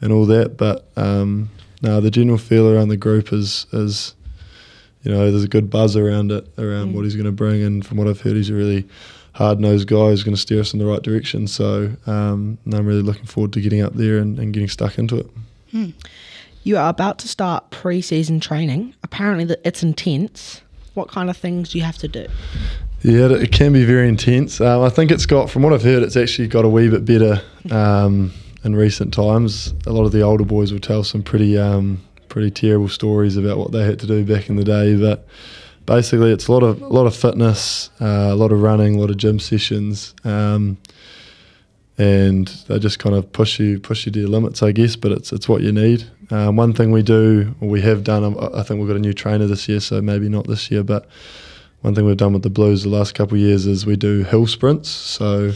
and 0.00 0.12
all 0.12 0.26
that, 0.26 0.56
but 0.56 0.88
um, 0.96 1.48
no, 1.82 2.00
the 2.00 2.10
general 2.10 2.38
feel 2.38 2.68
around 2.68 2.88
the 2.88 2.96
group 2.96 3.32
is 3.32 3.66
is 3.72 4.14
you 5.02 5.12
know, 5.12 5.30
there's 5.30 5.44
a 5.44 5.48
good 5.48 5.70
buzz 5.70 5.94
around 5.96 6.32
it, 6.32 6.48
around 6.58 6.88
Mm. 6.90 6.94
what 6.94 7.04
he's 7.04 7.14
going 7.14 7.26
to 7.26 7.30
bring. 7.32 7.62
And 7.62 7.86
from 7.86 7.96
what 7.96 8.08
I've 8.08 8.22
heard, 8.22 8.34
he's 8.34 8.50
a 8.50 8.54
really 8.54 8.84
hard 9.34 9.60
nosed 9.60 9.86
guy 9.86 10.08
who's 10.08 10.24
going 10.24 10.34
to 10.34 10.40
steer 10.40 10.58
us 10.60 10.72
in 10.72 10.80
the 10.80 10.84
right 10.86 11.00
direction. 11.00 11.46
So 11.46 11.92
um, 12.08 12.58
I'm 12.72 12.84
really 12.84 13.02
looking 13.02 13.26
forward 13.26 13.52
to 13.52 13.60
getting 13.60 13.82
up 13.82 13.94
there 13.94 14.18
and, 14.18 14.36
and 14.40 14.52
getting 14.52 14.68
stuck 14.68 14.98
into 14.98 15.18
it. 15.18 15.86
You 16.66 16.76
are 16.78 16.88
about 16.88 17.18
to 17.20 17.28
start 17.28 17.70
pre-season 17.70 18.40
training. 18.40 18.92
Apparently, 19.04 19.54
it's 19.64 19.84
intense. 19.84 20.62
What 20.94 21.06
kind 21.06 21.30
of 21.30 21.36
things 21.36 21.68
do 21.68 21.78
you 21.78 21.84
have 21.84 21.96
to 21.98 22.08
do? 22.08 22.26
Yeah, 23.02 23.26
it- 23.26 23.42
it 23.42 23.52
can 23.52 23.72
be 23.72 23.84
very 23.84 24.08
intense. 24.08 24.60
Um, 24.60 24.82
I 24.82 24.88
think 24.88 25.12
it's 25.12 25.26
got, 25.26 25.48
from 25.48 25.62
what 25.62 25.72
I've 25.72 25.84
heard, 25.84 26.02
it's 26.02 26.16
actually 26.16 26.48
got 26.48 26.64
a 26.64 26.68
wee 26.68 26.88
bit 26.88 27.04
better 27.04 27.40
um, 27.70 28.32
in 28.64 28.74
recent 28.74 29.14
times. 29.14 29.74
A 29.86 29.92
lot 29.92 30.06
of 30.06 30.10
the 30.10 30.22
older 30.22 30.42
boys 30.44 30.72
will 30.72 30.80
tell 30.80 31.04
some 31.04 31.22
pretty, 31.22 31.56
um, 31.56 32.00
pretty 32.28 32.50
terrible 32.50 32.88
stories 32.88 33.36
about 33.36 33.58
what 33.58 33.70
they 33.70 33.84
had 33.84 34.00
to 34.00 34.06
do 34.08 34.24
back 34.24 34.48
in 34.50 34.56
the 34.56 34.64
day. 34.64 34.96
But 34.96 35.24
basically, 35.86 36.32
it's 36.32 36.48
a 36.48 36.52
lot 36.52 36.64
of, 36.64 36.82
a 36.82 36.86
lot 36.88 37.06
of 37.06 37.14
fitness, 37.14 37.90
uh, 38.00 38.30
a 38.32 38.34
lot 38.34 38.50
of 38.50 38.60
running, 38.60 38.96
a 38.96 38.98
lot 38.98 39.10
of 39.10 39.18
gym 39.18 39.38
sessions, 39.38 40.16
um, 40.24 40.78
and 41.98 42.48
they 42.68 42.78
just 42.78 42.98
kind 42.98 43.14
of 43.14 43.32
push 43.32 43.58
you, 43.58 43.80
push 43.80 44.06
you 44.06 44.12
to 44.12 44.20
your 44.20 44.28
limits, 44.28 44.62
I 44.62 44.72
guess. 44.72 44.96
But 44.96 45.12
it's, 45.12 45.32
it's 45.32 45.48
what 45.48 45.62
you 45.62 45.72
need. 45.72 46.04
Um, 46.30 46.56
one 46.56 46.72
thing 46.72 46.90
we 46.90 47.02
do, 47.02 47.54
or 47.60 47.68
we 47.68 47.80
have 47.82 48.04
done, 48.04 48.24
um, 48.24 48.38
I 48.54 48.62
think 48.62 48.80
we've 48.80 48.88
got 48.88 48.96
a 48.96 49.00
new 49.00 49.12
trainer 49.12 49.46
this 49.46 49.68
year, 49.68 49.80
so 49.80 50.02
maybe 50.02 50.28
not 50.28 50.46
this 50.46 50.70
year, 50.70 50.82
but 50.82 51.08
one 51.82 51.94
thing 51.94 52.04
we've 52.04 52.16
done 52.16 52.32
with 52.32 52.42
the 52.42 52.50
Blues 52.50 52.82
the 52.82 52.88
last 52.88 53.14
couple 53.14 53.36
of 53.36 53.40
years 53.40 53.66
is 53.66 53.86
we 53.86 53.96
do 53.96 54.24
hill 54.24 54.46
sprints. 54.46 54.88
So 54.88 55.52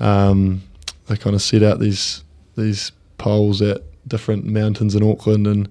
um, 0.00 0.62
they 1.06 1.16
kind 1.16 1.36
of 1.36 1.42
set 1.42 1.62
out 1.62 1.78
these 1.78 2.24
these 2.56 2.92
poles 3.18 3.62
at 3.62 3.82
different 4.08 4.44
mountains 4.44 4.94
in 4.94 5.08
Auckland, 5.08 5.46
and 5.46 5.68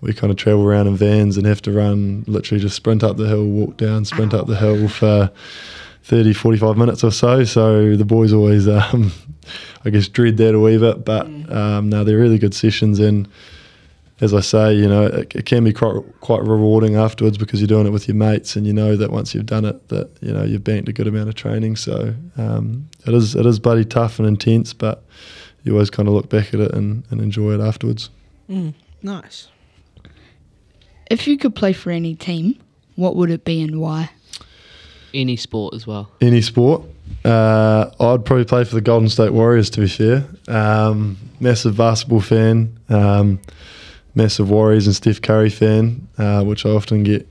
we 0.00 0.12
kind 0.12 0.30
of 0.30 0.36
travel 0.36 0.64
around 0.64 0.86
in 0.86 0.96
vans 0.96 1.36
and 1.36 1.46
have 1.46 1.62
to 1.62 1.72
run 1.72 2.24
literally 2.26 2.60
just 2.60 2.76
sprint 2.76 3.02
up 3.02 3.16
the 3.16 3.26
hill, 3.26 3.44
walk 3.44 3.76
down, 3.76 4.04
sprint 4.04 4.34
up 4.34 4.46
the 4.46 4.56
hill 4.56 4.88
for 4.88 5.30
30, 6.04 6.32
45 6.32 6.76
minutes 6.76 7.02
or 7.02 7.10
so. 7.10 7.44
So 7.44 7.96
the 7.96 8.04
boys 8.04 8.32
always, 8.32 8.68
um, 8.68 9.12
I 9.84 9.90
guess, 9.90 10.08
dread 10.08 10.36
that 10.38 10.54
a 10.54 10.60
wee 10.60 10.78
bit, 10.78 11.04
but 11.04 11.26
um, 11.26 11.88
no, 11.88 12.04
they're 12.04 12.18
really 12.18 12.38
good 12.38 12.54
sessions 12.54 12.98
and 13.00 13.28
as 14.20 14.32
I 14.32 14.40
say, 14.40 14.74
you 14.74 14.88
know, 14.88 15.06
it, 15.06 15.34
it 15.34 15.44
can 15.44 15.64
be 15.64 15.72
quite 15.72 16.00
quite 16.20 16.42
rewarding 16.42 16.94
afterwards 16.94 17.36
because 17.36 17.60
you're 17.60 17.68
doing 17.68 17.86
it 17.86 17.90
with 17.90 18.06
your 18.06 18.14
mates, 18.14 18.54
and 18.54 18.66
you 18.66 18.72
know 18.72 18.96
that 18.96 19.10
once 19.10 19.34
you've 19.34 19.46
done 19.46 19.64
it, 19.64 19.88
that 19.88 20.10
you 20.20 20.32
know 20.32 20.44
you've 20.44 20.62
banked 20.62 20.88
a 20.88 20.92
good 20.92 21.08
amount 21.08 21.28
of 21.28 21.34
training. 21.34 21.76
So 21.76 22.14
um, 22.36 22.88
it 23.06 23.12
is 23.12 23.34
it 23.34 23.44
is 23.44 23.58
bloody 23.58 23.84
tough 23.84 24.18
and 24.18 24.28
intense, 24.28 24.72
but 24.72 25.04
you 25.64 25.72
always 25.72 25.90
kind 25.90 26.08
of 26.08 26.14
look 26.14 26.28
back 26.28 26.54
at 26.54 26.60
it 26.60 26.72
and, 26.72 27.04
and 27.10 27.20
enjoy 27.20 27.54
it 27.54 27.60
afterwards. 27.60 28.10
Mm, 28.48 28.74
nice. 29.02 29.48
If 31.10 31.26
you 31.26 31.36
could 31.36 31.54
play 31.54 31.72
for 31.72 31.90
any 31.90 32.14
team, 32.14 32.58
what 32.96 33.16
would 33.16 33.30
it 33.30 33.44
be 33.44 33.62
and 33.62 33.80
why? 33.80 34.10
Any 35.14 35.36
sport 35.36 35.74
as 35.74 35.86
well. 35.86 36.10
Any 36.20 36.42
sport, 36.42 36.82
uh, 37.24 37.90
I'd 38.00 38.24
probably 38.24 38.44
play 38.44 38.64
for 38.64 38.74
the 38.74 38.80
Golden 38.80 39.08
State 39.08 39.32
Warriors. 39.32 39.70
To 39.70 39.80
be 39.80 39.88
fair, 39.88 40.26
um, 40.48 41.16
massive 41.40 41.76
basketball 41.76 42.20
fan, 42.20 42.78
um, 42.88 43.40
massive 44.14 44.50
Warriors 44.50 44.86
and 44.86 44.94
Steph 44.96 45.22
Curry 45.22 45.50
fan, 45.50 46.06
uh, 46.18 46.42
which 46.44 46.66
I 46.66 46.70
often 46.70 47.02
get 47.02 47.26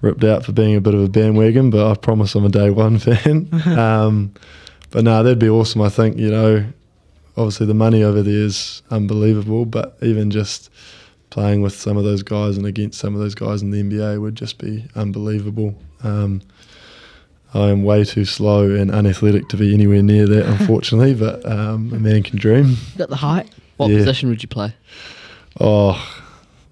ripped 0.00 0.24
out 0.24 0.44
for 0.44 0.52
being 0.52 0.76
a 0.76 0.80
bit 0.80 0.94
of 0.94 1.02
a 1.02 1.08
bandwagon, 1.08 1.70
but 1.70 1.90
I 1.90 1.94
promise 1.94 2.34
I'm 2.34 2.44
a 2.44 2.48
day 2.48 2.70
one 2.70 2.98
fan. 3.00 3.48
um, 3.78 4.32
but 4.90 5.04
no, 5.04 5.22
that'd 5.22 5.38
be 5.38 5.50
awesome. 5.50 5.82
I 5.82 5.88
think 5.88 6.16
you 6.16 6.30
know, 6.30 6.64
obviously 7.36 7.66
the 7.66 7.74
money 7.74 8.02
over 8.02 8.22
there 8.22 8.34
is 8.34 8.82
unbelievable, 8.90 9.64
but 9.64 9.96
even 10.00 10.30
just 10.30 10.70
playing 11.30 11.60
with 11.62 11.74
some 11.74 11.96
of 11.96 12.04
those 12.04 12.22
guys 12.22 12.56
and 12.56 12.66
against 12.66 12.98
some 12.98 13.14
of 13.14 13.20
those 13.20 13.34
guys 13.34 13.60
in 13.62 13.70
the 13.70 13.82
NBA 13.82 14.20
would 14.20 14.34
just 14.34 14.58
be 14.58 14.86
unbelievable. 14.94 15.74
Um, 16.02 16.40
I 17.54 17.68
am 17.70 17.82
way 17.82 18.04
too 18.04 18.24
slow 18.24 18.70
and 18.74 18.90
unathletic 18.90 19.48
to 19.48 19.56
be 19.56 19.72
anywhere 19.72 20.02
near 20.02 20.26
that, 20.26 20.46
unfortunately. 20.60 21.14
but 21.14 21.44
um, 21.50 21.92
a 21.92 21.98
man 21.98 22.22
can 22.22 22.38
dream. 22.38 22.76
Got 22.96 23.08
the 23.08 23.16
height. 23.16 23.48
What 23.78 23.90
Yeah. 23.90 23.98
position 23.98 24.28
would 24.28 24.42
you 24.42 24.48
play? 24.48 24.74
Oh, 25.60 25.92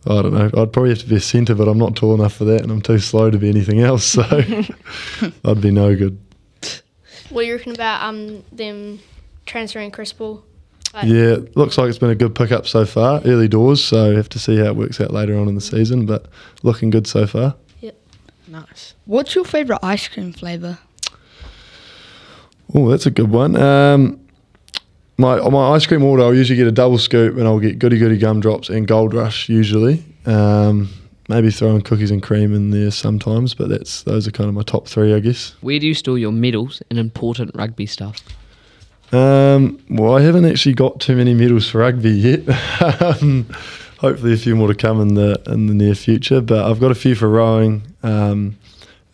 I 0.07 0.23
don't 0.23 0.33
know. 0.35 0.47
I'd 0.47 0.73
probably 0.73 0.91
have 0.91 0.99
to 1.01 1.07
be 1.09 1.17
a 1.17 1.21
centre, 1.21 1.55
but 1.55 1.67
I'm 1.69 1.79
not 1.79 1.97
tall 1.97 2.15
enough 2.15 2.35
for 2.35 2.45
that, 2.45 2.63
and 2.63 2.71
I'm 2.71 2.83
too 2.83 2.99
slow 2.99 3.31
to 3.31 3.39
be 3.39 3.49
anything 3.49 3.81
else. 3.81 4.05
So 4.05 4.23
I'd 5.45 5.61
be 5.61 5.71
no 5.71 5.97
good. 5.97 6.19
What 7.31 7.43
do 7.43 7.49
you 7.49 7.55
reckon 7.57 7.73
about 7.75 8.03
um 8.03 8.45
them 8.53 9.01
transferring 9.47 9.91
Chris 9.91 10.13
Paul? 10.13 10.45
Like, 10.95 11.07
Yeah, 11.09 11.37
looks 11.57 11.77
like 11.77 11.89
it's 11.89 11.99
been 11.99 12.11
a 12.11 12.15
good 12.15 12.35
pickup 12.35 12.67
so 12.67 12.87
far. 12.87 13.21
Early 13.25 13.49
doors, 13.49 13.83
so 13.83 14.11
we 14.11 14.17
have 14.17 14.29
to 14.31 14.39
see 14.39 14.57
how 14.59 14.67
it 14.67 14.77
works 14.77 15.01
out 15.01 15.13
later 15.13 15.37
on 15.37 15.49
in 15.49 15.55
the 15.57 15.61
season. 15.61 16.07
But 16.07 16.27
looking 16.63 16.91
good 16.91 17.07
so 17.07 17.27
far. 17.27 17.55
Nice. 18.49 18.95
What's 19.05 19.35
your 19.35 19.45
favourite 19.45 19.81
ice 19.83 20.09
cream 20.09 20.33
flavour? 20.33 20.79
Oh, 22.75 22.89
that's 22.89 23.07
a 23.07 23.11
good 23.11 23.31
one. 23.31 23.57
Um, 23.57 24.21
my 25.19 25.39
my 25.49 25.71
ice 25.71 25.87
cream 25.87 26.03
order, 26.03 26.23
I'll 26.23 26.35
usually 26.35 26.57
get 26.57 26.67
a 26.67 26.73
double 26.73 26.99
scoop, 26.99 27.37
and 27.37 27.47
I'll 27.47 27.61
get 27.61 27.79
goody 27.79 27.99
goody 27.99 28.19
gumdrops 28.19 28.69
and 28.69 28.87
Gold 28.87 29.15
Rush 29.15 29.49
usually. 29.49 30.05
Um, 30.27 30.91
maybe 31.29 31.51
throwing 31.51 31.83
cookies 31.83 32.11
and 32.11 32.23
cream 32.23 32.55
in 32.55 32.71
there 32.71 32.91
sometimes, 32.91 33.55
but 33.55 33.69
that's 33.69 34.03
those 34.03 34.27
are 34.27 34.31
kind 34.31 34.49
of 34.49 34.55
my 34.55 34.63
top 34.63 34.87
three, 34.87 35.15
I 35.15 35.21
guess. 35.21 35.55
Where 35.61 35.79
do 35.79 35.87
you 35.87 35.95
store 35.95 36.19
your 36.19 36.33
medals 36.33 36.83
and 36.91 36.99
important 36.99 37.53
rugby 37.55 37.87
stuff? 37.87 38.21
Um, 39.13 39.79
well, 39.89 40.17
I 40.17 40.23
haven't 40.23 40.47
actually 40.47 40.75
got 40.75 41.01
too 41.01 41.17
many 41.17 41.33
medals 41.33 41.69
for 41.69 41.79
rugby 41.79 42.11
yet. 42.11 42.41
hopefully, 43.99 44.33
a 44.33 44.37
few 44.37 44.57
more 44.57 44.69
to 44.69 44.75
come 44.75 45.01
in 45.01 45.15
the 45.15 45.41
in 45.47 45.67
the 45.67 45.75
near 45.75 45.95
future. 45.95 46.41
But 46.41 46.71
I've 46.71 46.81
got 46.81 46.91
a 46.91 46.95
few 46.95 47.15
for 47.15 47.29
rowing, 47.29 47.83
um, 48.03 48.57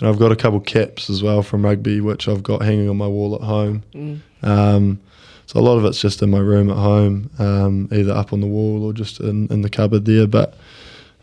and 0.00 0.08
I've 0.08 0.18
got 0.18 0.32
a 0.32 0.36
couple 0.36 0.60
caps 0.60 1.10
as 1.10 1.22
well 1.22 1.42
from 1.42 1.64
rugby, 1.64 2.00
which 2.00 2.28
I've 2.28 2.42
got 2.42 2.62
hanging 2.62 2.88
on 2.88 2.96
my 2.96 3.08
wall 3.08 3.34
at 3.34 3.42
home. 3.42 3.82
Mm. 3.94 4.20
Um, 4.42 5.00
so 5.46 5.60
a 5.60 5.62
lot 5.62 5.76
of 5.76 5.84
it's 5.84 6.00
just 6.00 6.22
in 6.22 6.30
my 6.30 6.38
room 6.38 6.70
at 6.70 6.76
home, 6.76 7.30
um, 7.38 7.88
either 7.92 8.12
up 8.12 8.32
on 8.32 8.40
the 8.40 8.46
wall 8.46 8.84
or 8.84 8.92
just 8.92 9.20
in, 9.20 9.48
in 9.52 9.62
the 9.62 9.68
cupboard 9.68 10.06
there. 10.06 10.26
But 10.26 10.54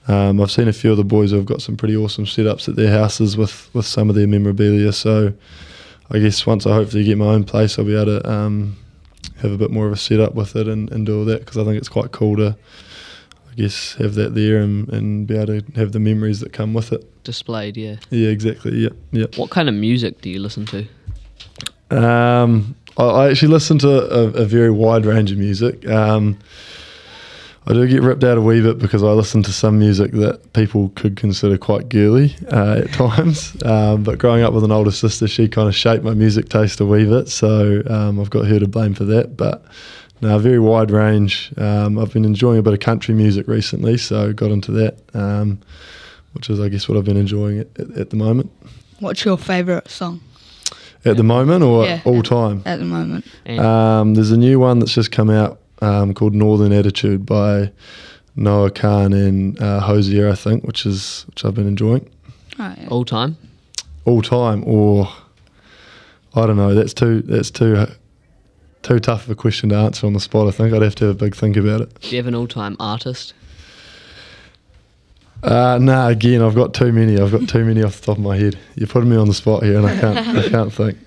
um, 0.07 0.39
I've 0.39 0.51
seen 0.51 0.67
a 0.67 0.73
few 0.73 0.91
of 0.91 0.97
the 0.97 1.03
boys 1.03 1.31
who 1.31 1.37
have 1.37 1.45
got 1.45 1.61
some 1.61 1.75
pretty 1.75 1.95
awesome 1.95 2.25
setups 2.25 2.69
at 2.69 2.75
their 2.75 2.91
houses 2.91 3.37
with, 3.37 3.73
with 3.73 3.85
some 3.85 4.09
of 4.09 4.15
their 4.15 4.27
memorabilia. 4.27 4.91
So 4.93 5.33
I 6.11 6.19
guess 6.19 6.45
once 6.45 6.67
I 6.67 6.73
hopefully 6.73 7.03
get 7.03 7.17
my 7.17 7.25
own 7.25 7.43
place, 7.43 7.79
I'll 7.79 7.85
be 7.85 7.95
able 7.95 8.19
to 8.19 8.29
um, 8.29 8.77
have 9.37 9.51
a 9.51 9.57
bit 9.57 9.71
more 9.71 9.87
of 9.87 9.93
a 9.93 9.97
setup 9.97 10.35
with 10.35 10.55
it 10.55 10.67
and, 10.67 10.91
and 10.91 11.05
do 11.05 11.19
all 11.19 11.25
that 11.25 11.39
because 11.39 11.57
I 11.57 11.63
think 11.63 11.77
it's 11.77 11.89
quite 11.89 12.11
cool 12.11 12.35
to, 12.37 12.55
guess, 13.59 13.93
have 13.95 14.15
that 14.15 14.35
there 14.35 14.59
and, 14.59 14.89
and 14.89 15.27
be 15.27 15.35
able 15.35 15.61
to 15.61 15.63
have 15.75 15.91
the 15.91 15.99
memories 15.99 16.39
that 16.39 16.53
come 16.53 16.73
with 16.73 16.91
it. 16.91 17.23
Displayed, 17.23 17.77
yeah. 17.77 17.97
Yeah, 18.09 18.29
exactly. 18.29 18.77
Yeah, 18.77 18.89
yeah. 19.11 19.25
What 19.35 19.49
kind 19.49 19.69
of 19.69 19.75
music 19.75 20.21
do 20.21 20.29
you 20.29 20.39
listen 20.39 20.65
to? 20.67 20.87
Um, 21.91 22.75
I, 22.97 23.03
I 23.03 23.29
actually 23.29 23.49
listen 23.49 23.77
to 23.79 23.89
a, 23.89 24.41
a 24.41 24.45
very 24.45 24.71
wide 24.71 25.05
range 25.05 25.31
of 25.31 25.37
music. 25.37 25.87
Um, 25.87 26.37
I 27.67 27.73
do 27.73 27.87
get 27.87 28.01
ripped 28.01 28.23
out 28.23 28.37
a 28.37 28.41
wee 28.41 28.61
bit 28.61 28.79
because 28.79 29.03
I 29.03 29.11
listen 29.11 29.43
to 29.43 29.51
some 29.51 29.77
music 29.77 30.11
that 30.13 30.53
people 30.53 30.89
could 30.95 31.15
consider 31.17 31.57
quite 31.57 31.87
girly 31.89 32.35
uh, 32.51 32.81
at 32.83 32.93
times. 32.93 33.55
Um, 33.63 34.03
but 34.03 34.17
growing 34.17 34.43
up 34.43 34.53
with 34.53 34.63
an 34.63 34.71
older 34.71 34.91
sister, 34.91 35.27
she 35.27 35.47
kind 35.47 35.67
of 35.67 35.75
shaped 35.75 36.03
my 36.03 36.13
music 36.13 36.49
taste 36.49 36.79
a 36.79 36.85
wee 36.85 37.05
bit. 37.05 37.29
So 37.29 37.83
um, 37.87 38.19
I've 38.19 38.29
got 38.31 38.45
her 38.45 38.59
to 38.59 38.67
blame 38.67 38.95
for 38.95 39.03
that. 39.05 39.37
But 39.37 39.63
no, 40.21 40.37
very 40.39 40.59
wide 40.59 40.91
range. 40.91 41.51
Um, 41.57 41.97
I've 41.97 42.11
been 42.13 42.25
enjoying 42.25 42.57
a 42.59 42.61
bit 42.61 42.73
of 42.73 42.79
country 42.79 43.13
music 43.15 43.47
recently, 43.47 43.97
so 43.97 44.33
got 44.33 44.51
into 44.51 44.71
that, 44.73 44.97
um, 45.13 45.59
which 46.33 46.49
is, 46.49 46.59
I 46.59 46.69
guess, 46.69 46.87
what 46.89 46.97
I've 46.97 47.05
been 47.05 47.17
enjoying 47.17 47.59
at, 47.59 47.67
at, 47.79 47.91
at 47.97 48.09
the 48.09 48.17
moment. 48.17 48.51
What's 48.99 49.23
your 49.23 49.37
favourite 49.37 49.87
song 49.89 50.19
At 51.05 51.15
the 51.17 51.23
moment 51.23 51.63
or 51.63 51.85
Yeah. 51.85 52.01
all 52.05 52.21
time? 52.21 52.61
at 52.65 52.79
the 52.79 52.85
moment? 52.85 53.25
Um, 53.47 54.15
there's 54.15 54.31
a 54.31 54.37
new 54.37 54.59
one 54.59 54.79
that's 54.79 54.93
just 54.93 55.11
come 55.11 55.29
out 55.29 55.59
um, 55.81 56.13
called 56.13 56.35
Northern 56.35 56.73
Attitude 56.73 57.25
by 57.25 57.71
Noah 58.35 58.71
Kahan 58.71 59.13
and 59.13 59.61
uh, 59.61 59.79
Hozier, 59.79 60.29
I 60.29 60.35
think, 60.35 60.65
which 60.65 60.85
is 60.85 61.23
which 61.27 61.45
I've 61.45 61.55
been 61.55 61.67
enjoying 61.67 62.09
Oh, 62.59 62.75
yeah. 62.77 62.87
all 62.89 63.05
time. 63.05 63.37
all 64.03 64.21
time. 64.21 64.63
Or 64.67 65.07
I 66.35 66.45
don't 66.45 66.57
know. 66.57 66.75
That's 66.75 66.93
too 66.93 67.21
that's 67.21 67.49
too 67.51 67.87
too 68.89 68.99
tough 68.99 69.25
of 69.25 69.29
a 69.29 69.35
question 69.35 69.69
to 69.69 69.75
answer 69.75 70.07
on 70.07 70.13
the 70.13 70.19
spot. 70.19 70.47
I 70.47 70.51
think 70.51 70.73
I'd 70.73 70.81
have 70.81 70.95
to 70.95 71.05
have 71.05 71.15
a 71.15 71.17
big 71.17 71.35
think 71.35 71.55
about 71.55 71.81
it. 71.81 72.01
Do 72.01 72.09
you 72.09 72.17
have 72.17 72.25
an 72.25 72.33
all 72.33 72.47
time 72.47 72.75
artist? 72.79 73.35
Uh, 75.43 75.77
nah, 75.79 76.07
again, 76.07 76.41
I've 76.41 76.55
got 76.55 76.73
too 76.73 76.91
many. 76.91 77.19
I've 77.19 77.31
got 77.31 77.47
too 77.47 77.63
many 77.63 77.83
off 77.83 77.99
the 77.99 78.07
top 78.07 78.17
of 78.17 78.23
my 78.23 78.35
head. 78.35 78.57
You're 78.75 78.87
putting 78.87 79.11
me 79.11 79.15
on 79.15 79.27
the 79.27 79.35
spot 79.35 79.61
here, 79.61 79.77
and 79.77 79.85
I 79.85 79.99
can't 79.99 80.17
I 80.37 80.49
can't 80.49 80.73
think. 80.73 80.97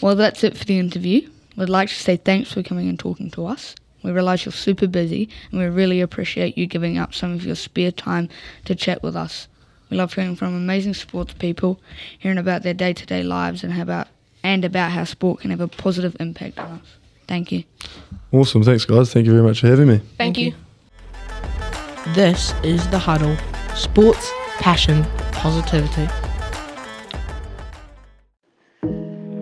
Well, 0.00 0.16
that's 0.16 0.42
it 0.42 0.56
for 0.56 0.64
the 0.64 0.80
interview. 0.80 1.30
We'd 1.56 1.68
like 1.68 1.90
to 1.90 1.94
say 1.94 2.16
thanks 2.16 2.52
for 2.52 2.64
coming 2.64 2.88
and 2.88 2.98
talking 2.98 3.30
to 3.32 3.46
us. 3.46 3.76
We 4.02 4.10
realise 4.10 4.44
you're 4.44 4.52
super 4.52 4.86
busy 4.88 5.28
and 5.50 5.60
we 5.60 5.66
really 5.66 6.00
appreciate 6.00 6.56
you 6.56 6.66
giving 6.66 6.98
up 6.98 7.14
some 7.14 7.32
of 7.32 7.44
your 7.44 7.56
spare 7.56 7.90
time 7.90 8.28
to 8.64 8.76
chat 8.76 9.02
with 9.02 9.16
us. 9.16 9.48
We 9.90 9.96
love 9.96 10.14
hearing 10.14 10.36
from 10.36 10.54
amazing 10.54 10.94
sports 10.94 11.34
people, 11.34 11.80
hearing 12.16 12.38
about 12.38 12.62
their 12.62 12.74
day 12.74 12.92
to 12.92 13.06
day 13.06 13.24
lives 13.24 13.64
and 13.64 13.72
how 13.72 13.82
about 13.82 14.06
and 14.42 14.64
about 14.64 14.90
how 14.90 15.04
sport 15.04 15.40
can 15.40 15.50
have 15.50 15.60
a 15.60 15.68
positive 15.68 16.16
impact 16.20 16.58
on 16.58 16.66
us. 16.80 16.96
Thank 17.26 17.52
you. 17.52 17.64
Awesome, 18.32 18.62
thanks 18.62 18.84
guys. 18.84 19.12
Thank 19.12 19.26
you 19.26 19.32
very 19.32 19.44
much 19.44 19.60
for 19.60 19.66
having 19.66 19.88
me. 19.88 20.00
Thank, 20.16 20.38
you. 20.38 20.54
This 22.14 22.54
is 22.62 22.88
The 22.88 22.98
Huddle. 22.98 23.36
Sports, 23.74 24.30
passion, 24.58 25.04
positivity. 25.32 26.08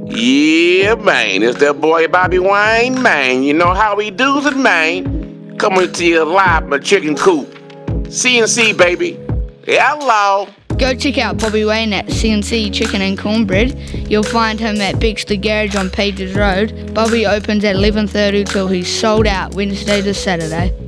Yeah, 0.09 0.95
man, 0.97 1.43
it's 1.43 1.59
that 1.59 1.81
boy 1.81 2.09
Bobby 2.09 2.39
Wayne, 2.39 3.03
man. 3.03 3.43
You 3.43 3.55
know 3.55 3.75
how 3.75 3.99
he 3.99 4.11
does 4.11 4.47
it, 4.47 4.57
man. 4.57 5.57
Coming 5.59 5.93
to 5.93 6.05
you 6.05 6.25
live 6.25 6.63
from 6.65 6.73
a 6.73 6.81
chicken 6.81 7.17
coop. 7.17 7.49
CNC, 8.09 8.77
baby. 8.77 9.19
Hello. 9.67 10.49
Go 10.79 10.95
check 10.95 11.17
out 11.17 11.39
Bobby 11.39 11.65
Wayne 11.65 11.95
at 11.95 12.07
CNC 12.07 12.73
Chicken 12.75 13.01
and 13.01 13.19
Cornbread. 13.19 14.11
You'll 14.11 14.23
find 14.23 14.61
him 14.61 14.79
at 14.83 15.01
Bexley 15.01 15.39
Garage 15.39 15.75
on 15.75 15.89
Pages 15.89 16.35
Road. 16.37 16.93
Bobby 16.93 17.25
opens 17.25 17.65
at 17.65 17.77
11.30 17.77 18.47
till 18.47 18.69
he's 18.69 18.89
sold 18.89 19.27
out 19.27 19.55
Wednesday 19.55 20.03
to 20.03 20.13
Saturday. 20.13 20.86